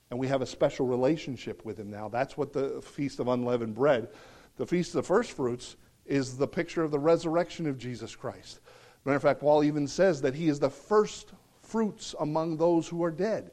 And 0.10 0.20
we 0.20 0.28
have 0.28 0.42
a 0.42 0.46
special 0.46 0.86
relationship 0.86 1.64
with 1.64 1.80
him 1.80 1.90
now. 1.90 2.10
That's 2.10 2.38
what 2.38 2.52
the 2.52 2.82
Feast 2.82 3.20
of 3.20 3.28
Unleavened 3.28 3.76
Bread, 3.76 4.10
the 4.58 4.66
Feast 4.66 4.90
of 4.90 4.96
the 4.96 5.08
First 5.08 5.32
Fruits, 5.32 5.78
is 6.06 6.38
the 6.38 6.48
picture 6.48 6.84
of 6.84 6.92
the 6.92 7.00
resurrection 7.00 7.68
of 7.68 7.78
Jesus 7.78 8.16
Christ. 8.16 8.60
Matter 9.06 9.16
of 9.16 9.22
fact, 9.22 9.40
Paul 9.40 9.64
even 9.64 9.88
says 9.88 10.22
that 10.22 10.36
he 10.36 10.50
is 10.50 10.60
the 10.60 10.70
first 10.70 11.32
fruits 11.62 12.14
among 12.20 12.58
those 12.58 12.88
who 12.88 13.04
are 13.04 13.12
dead. 13.12 13.52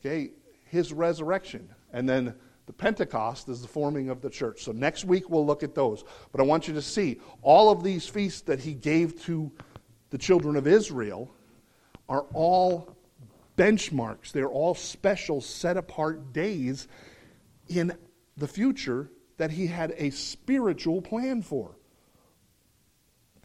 Okay, 0.00 0.30
his 0.64 0.92
resurrection. 0.92 1.68
And 1.92 2.08
then 2.08 2.34
the 2.66 2.72
Pentecost 2.72 3.48
is 3.48 3.60
the 3.60 3.68
forming 3.68 4.08
of 4.08 4.22
the 4.22 4.30
church. 4.30 4.62
So 4.62 4.72
next 4.72 5.04
week 5.04 5.28
we'll 5.28 5.44
look 5.44 5.62
at 5.62 5.74
those. 5.74 6.04
But 6.32 6.40
I 6.40 6.44
want 6.44 6.68
you 6.68 6.74
to 6.74 6.82
see 6.82 7.20
all 7.42 7.70
of 7.70 7.82
these 7.82 8.06
feasts 8.06 8.40
that 8.42 8.60
he 8.60 8.72
gave 8.72 9.20
to 9.24 9.52
the 10.10 10.18
children 10.18 10.56
of 10.56 10.66
Israel 10.66 11.30
are 12.08 12.26
all 12.34 12.96
benchmarks. 13.56 14.32
They're 14.32 14.48
all 14.48 14.74
special, 14.74 15.40
set 15.40 15.76
apart 15.76 16.32
days 16.32 16.88
in 17.68 17.96
the 18.36 18.48
future 18.48 19.10
that 19.36 19.50
he 19.50 19.66
had 19.66 19.94
a 19.96 20.10
spiritual 20.10 21.00
plan 21.00 21.42
for. 21.42 21.76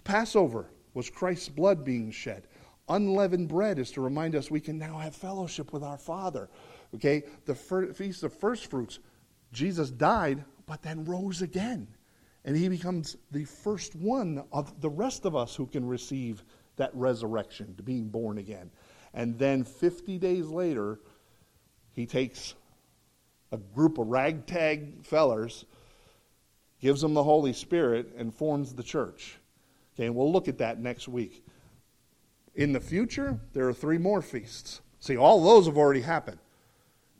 Passover 0.03 0.69
was 0.93 1.09
Christ's 1.09 1.49
blood 1.49 1.83
being 1.83 2.11
shed. 2.11 2.47
Unleavened 2.87 3.47
bread 3.47 3.79
is 3.79 3.91
to 3.91 4.01
remind 4.01 4.35
us 4.35 4.51
we 4.51 4.59
can 4.59 4.77
now 4.77 4.97
have 4.97 5.15
fellowship 5.15 5.73
with 5.73 5.83
our 5.83 5.97
Father. 5.97 6.49
Okay, 6.93 7.23
the 7.45 7.55
Feast 7.55 8.23
of 8.23 8.33
First 8.33 8.69
Fruits, 8.69 8.99
Jesus 9.51 9.89
died, 9.89 10.43
but 10.65 10.81
then 10.81 11.03
rose 11.05 11.41
again. 11.41 11.87
And 12.45 12.55
he 12.55 12.69
becomes 12.69 13.17
the 13.31 13.43
first 13.43 13.95
one 13.95 14.43
of 14.53 14.79
the 14.79 14.89
rest 14.89 15.25
of 15.25 15.35
us 15.35 15.55
who 15.55 15.65
can 15.65 15.85
receive 15.85 16.45
that 16.77 16.91
resurrection, 16.93 17.75
to 17.75 17.83
being 17.83 18.07
born 18.07 18.37
again. 18.37 18.71
And 19.13 19.37
then 19.37 19.63
50 19.63 20.17
days 20.19 20.47
later, 20.47 20.99
he 21.91 22.05
takes 22.05 22.55
a 23.51 23.57
group 23.57 23.97
of 23.97 24.07
ragtag 24.07 25.03
fellers, 25.03 25.65
gives 26.79 27.01
them 27.01 27.13
the 27.13 27.23
Holy 27.23 27.51
Spirit, 27.51 28.13
and 28.17 28.33
forms 28.33 28.73
the 28.73 28.83
church. 28.83 29.37
Okay, 29.95 30.05
and 30.05 30.15
we'll 30.15 30.31
look 30.31 30.47
at 30.47 30.59
that 30.59 30.79
next 30.79 31.07
week. 31.07 31.43
In 32.53 32.71
the 32.71 32.79
future, 32.79 33.39
there 33.51 33.67
are 33.67 33.73
three 33.73 33.97
more 33.97 34.21
feasts. 34.21 34.81
See, 34.99 35.17
all 35.17 35.43
those 35.43 35.65
have 35.65 35.77
already 35.77 36.01
happened 36.01 36.39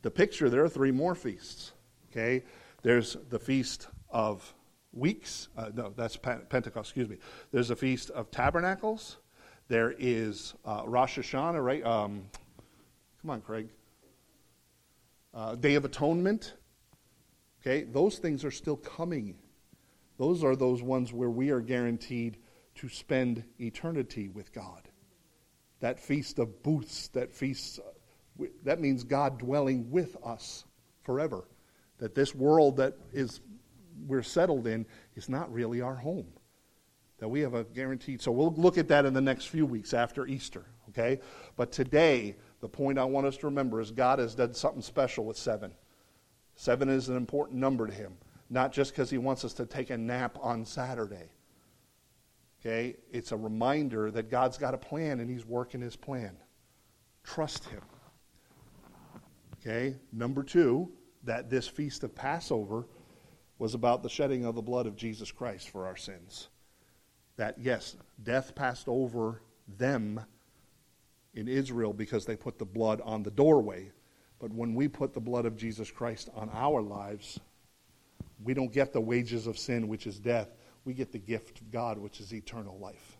the 0.05 0.11
picture, 0.11 0.51
there 0.51 0.63
are 0.63 0.69
three 0.69 0.91
more 0.91 1.15
feasts. 1.15 1.71
Okay? 2.11 2.43
There's 2.83 3.17
the 3.31 3.39
Feast 3.39 3.88
of 4.11 4.53
Weeks. 4.95 5.49
Uh, 5.58 5.69
no, 5.73 5.93
that's 5.95 6.17
Pentecost, 6.17 6.89
excuse 6.89 7.10
me. 7.10 7.17
There's 7.51 7.69
a 7.69 7.75
Feast 7.75 8.10
of 8.12 8.31
Tabernacles. 8.31 9.17
There 9.67 9.93
is 9.97 10.53
uh, 10.63 10.84
Rosh 10.86 11.19
Hashanah, 11.19 11.63
right? 11.63 11.86
Um, 11.86 12.23
come 13.21 13.31
on, 13.31 13.41
Craig. 13.41 13.69
Uh, 15.34 15.55
Day 15.55 15.75
of 15.75 15.86
Atonement. 15.86 16.53
Okay? 17.62 17.84
Those 17.84 18.19
things 18.19 18.45
are 18.45 18.51
still 18.51 18.77
coming. 18.77 19.36
Those 20.17 20.43
are 20.43 20.55
those 20.55 20.81
ones 20.81 21.12
where 21.12 21.29
we 21.29 21.49
are 21.49 21.62
guaranteed 21.62 22.38
to 22.75 22.89
spend 22.89 23.43
eternity 23.60 24.29
with 24.29 24.53
God. 24.53 24.88
That 25.81 25.99
feast 25.99 26.39
of 26.39 26.63
booths, 26.63 27.10
that 27.10 27.34
feast 27.34 27.79
that 28.63 28.79
means 28.81 29.03
God 29.03 29.38
dwelling 29.38 29.89
with 29.91 30.17
us 30.23 30.65
forever. 31.03 31.47
That 31.99 32.15
this 32.15 32.36
world 32.36 32.77
that 32.77 32.95
is 33.13 33.39
we're 34.08 34.23
settled 34.23 34.67
in 34.67 34.86
is 35.15 35.29
not 35.29 35.51
really 35.51 35.81
our 35.81 35.95
home. 35.95 36.27
That 37.19 37.29
we 37.29 37.41
have 37.41 37.53
a 37.53 37.63
guaranteed. 37.63 38.21
So 38.21 38.31
we'll 38.31 38.53
look 38.53 38.77
at 38.77 38.89
that 38.89 39.05
in 39.05 39.13
the 39.13 39.21
next 39.21 39.45
few 39.45 39.65
weeks 39.65 39.93
after 39.93 40.27
Easter, 40.27 40.65
okay? 40.89 41.19
But 41.55 41.71
today, 41.71 42.36
the 42.60 42.67
point 42.67 42.99
I 42.99 43.05
want 43.05 43.25
us 43.25 43.38
to 43.38 43.47
remember 43.47 43.79
is 43.79 43.91
God 43.91 44.19
has 44.19 44.36
done 44.36 44.53
something 44.53 44.81
special 44.81 45.23
with 45.23 45.38
seven. 45.38 45.71
Seven 46.55 46.89
is 46.89 47.10
an 47.10 47.15
important 47.15 47.60
number 47.60 47.88
to 47.88 47.93
him, 47.93 48.17
not 48.49 48.73
just 48.73 48.91
because 48.91 49.10
he 49.10 49.17
wants 49.17 49.45
us 49.45 49.53
to 49.53 49.65
take 49.65 49.89
a 49.91 49.97
nap 49.97 50.38
on 50.41 50.65
Saturday. 50.65 51.29
Okay? 52.60 52.97
It's 53.12 53.31
a 53.31 53.38
reminder 53.38 54.12
that 54.12 54.29
God's 54.29 54.58
got 54.58 54.73
a 54.73 54.77
plan 54.77 55.19
and 55.19 55.29
he's 55.29 55.46
working 55.46 55.81
his 55.81 55.96
plan. 55.96 56.35
Trust 57.23 57.65
him. 57.65 57.81
Okay, 59.65 59.96
number 60.13 60.43
two, 60.43 60.91
that 61.23 61.50
this 61.50 61.67
feast 61.67 62.04
of 62.04 62.13
Passover 62.13 62.85
was 63.58 63.73
about 63.73 64.03
the 64.03 64.10
shedding 64.10 64.45
of 64.45 64.56
the 64.56 64.62
blood 64.62 64.85
of 64.85 64.95
Jesus 64.95 65.31
Christ 65.31 65.69
for 65.69 65.85
our 65.85 65.95
sins. 65.95 66.49
That, 67.37 67.56
yes, 67.60 67.95
death 68.23 68.56
passed 68.56 68.87
over 68.87 69.41
them 69.77 70.21
in 71.33 71.47
Israel 71.47 71.93
because 71.93 72.25
they 72.25 72.35
put 72.35 72.58
the 72.58 72.65
blood 72.65 73.01
on 73.03 73.23
the 73.23 73.31
doorway. 73.31 73.91
But 74.39 74.53
when 74.53 74.75
we 74.75 74.87
put 74.87 75.13
the 75.13 75.19
blood 75.19 75.45
of 75.45 75.58
Jesus 75.58 75.91
Christ 75.91 76.29
on 76.35 76.49
our 76.53 76.81
lives, 76.81 77.39
we 78.43 78.53
don't 78.53 78.71
get 78.71 78.93
the 78.93 79.01
wages 79.01 79.47
of 79.47 79.58
sin, 79.58 79.87
which 79.87 80.08
is 80.08 80.19
death. 80.19 80.49
We 80.83 80.93
get 80.93 81.12
the 81.12 81.19
gift 81.19 81.62
of 81.62 81.71
God, 81.71 81.97
which 81.97 82.19
is 82.19 82.33
eternal 82.33 82.77
life. 82.79 83.17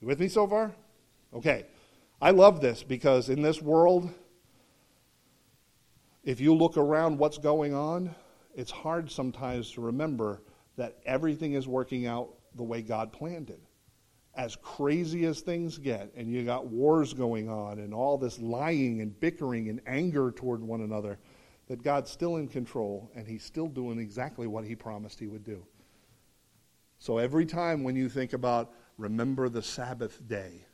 You 0.00 0.08
with 0.08 0.20
me 0.20 0.28
so 0.28 0.46
far? 0.46 0.72
Okay. 1.34 1.66
I 2.20 2.30
love 2.30 2.60
this 2.60 2.82
because 2.82 3.28
in 3.28 3.42
this 3.42 3.60
world, 3.60 4.12
if 6.24 6.40
you 6.40 6.54
look 6.54 6.76
around 6.76 7.18
what's 7.18 7.38
going 7.38 7.74
on, 7.74 8.14
it's 8.54 8.70
hard 8.70 9.10
sometimes 9.10 9.70
to 9.72 9.80
remember 9.80 10.42
that 10.76 10.98
everything 11.04 11.54
is 11.54 11.68
working 11.68 12.06
out 12.06 12.34
the 12.54 12.62
way 12.62 12.82
God 12.82 13.12
planned 13.12 13.50
it. 13.50 13.60
As 14.34 14.56
crazy 14.56 15.26
as 15.26 15.40
things 15.40 15.76
get, 15.76 16.10
and 16.16 16.30
you 16.30 16.44
got 16.44 16.66
wars 16.66 17.12
going 17.12 17.50
on, 17.50 17.78
and 17.78 17.92
all 17.92 18.16
this 18.16 18.38
lying 18.38 19.02
and 19.02 19.18
bickering 19.20 19.68
and 19.68 19.80
anger 19.86 20.30
toward 20.30 20.62
one 20.62 20.80
another, 20.80 21.18
that 21.68 21.82
God's 21.82 22.10
still 22.10 22.36
in 22.36 22.48
control 22.48 23.10
and 23.14 23.26
He's 23.26 23.44
still 23.44 23.68
doing 23.68 23.98
exactly 23.98 24.46
what 24.46 24.64
He 24.64 24.74
promised 24.74 25.20
He 25.20 25.26
would 25.26 25.44
do. 25.44 25.64
So 26.98 27.18
every 27.18 27.44
time 27.44 27.82
when 27.82 27.96
you 27.96 28.08
think 28.08 28.32
about 28.32 28.72
remember 28.96 29.48
the 29.48 29.62
Sabbath 29.62 30.26
day, 30.28 30.64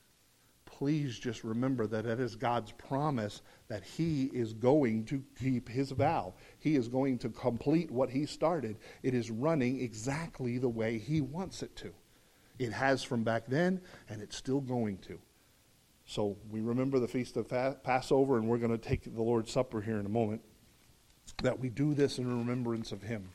please 0.78 1.18
just 1.18 1.42
remember 1.42 1.88
that 1.88 2.06
it 2.06 2.20
is 2.20 2.36
God's 2.36 2.70
promise 2.70 3.42
that 3.66 3.82
He 3.82 4.30
is 4.32 4.52
going 4.52 5.04
to 5.06 5.24
keep 5.36 5.68
His 5.68 5.90
vow. 5.90 6.34
He 6.60 6.76
is 6.76 6.86
going 6.86 7.18
to 7.18 7.30
complete 7.30 7.90
what 7.90 8.10
He 8.10 8.26
started. 8.26 8.76
It 9.02 9.12
is 9.12 9.28
running 9.28 9.80
exactly 9.80 10.56
the 10.56 10.68
way 10.68 10.98
He 10.98 11.20
wants 11.20 11.64
it 11.64 11.74
to. 11.76 11.92
It 12.60 12.72
has 12.72 13.02
from 13.02 13.24
back 13.24 13.46
then, 13.48 13.80
and 14.08 14.22
it's 14.22 14.36
still 14.36 14.60
going 14.60 14.98
to. 14.98 15.18
So 16.06 16.36
we 16.48 16.60
remember 16.60 17.00
the 17.00 17.08
Feast 17.08 17.36
of 17.36 17.48
Passover, 17.82 18.36
and 18.36 18.48
we're 18.48 18.58
going 18.58 18.70
to 18.70 18.78
take 18.78 19.02
the 19.02 19.22
Lord's 19.22 19.50
Supper 19.50 19.80
here 19.80 19.98
in 19.98 20.06
a 20.06 20.10
moment. 20.10 20.42
That 21.42 21.58
we 21.58 21.70
do 21.70 21.92
this 21.92 22.18
in 22.18 22.38
remembrance 22.38 22.92
of 22.92 23.02
Him. 23.02 23.28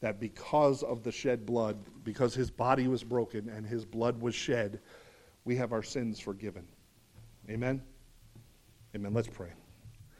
That 0.00 0.20
because 0.20 0.82
of 0.82 1.04
the 1.04 1.12
shed 1.12 1.46
blood, 1.46 1.78
because 2.04 2.34
His 2.34 2.50
body 2.50 2.86
was 2.86 3.02
broken 3.02 3.48
and 3.48 3.66
His 3.66 3.86
blood 3.86 4.20
was 4.20 4.34
shed, 4.34 4.80
we 5.44 5.56
have 5.56 5.72
our 5.72 5.82
sins 5.82 6.20
forgiven. 6.20 6.66
Amen? 7.48 7.82
Amen. 8.94 9.14
Let's 9.14 9.28
pray. 9.28 9.50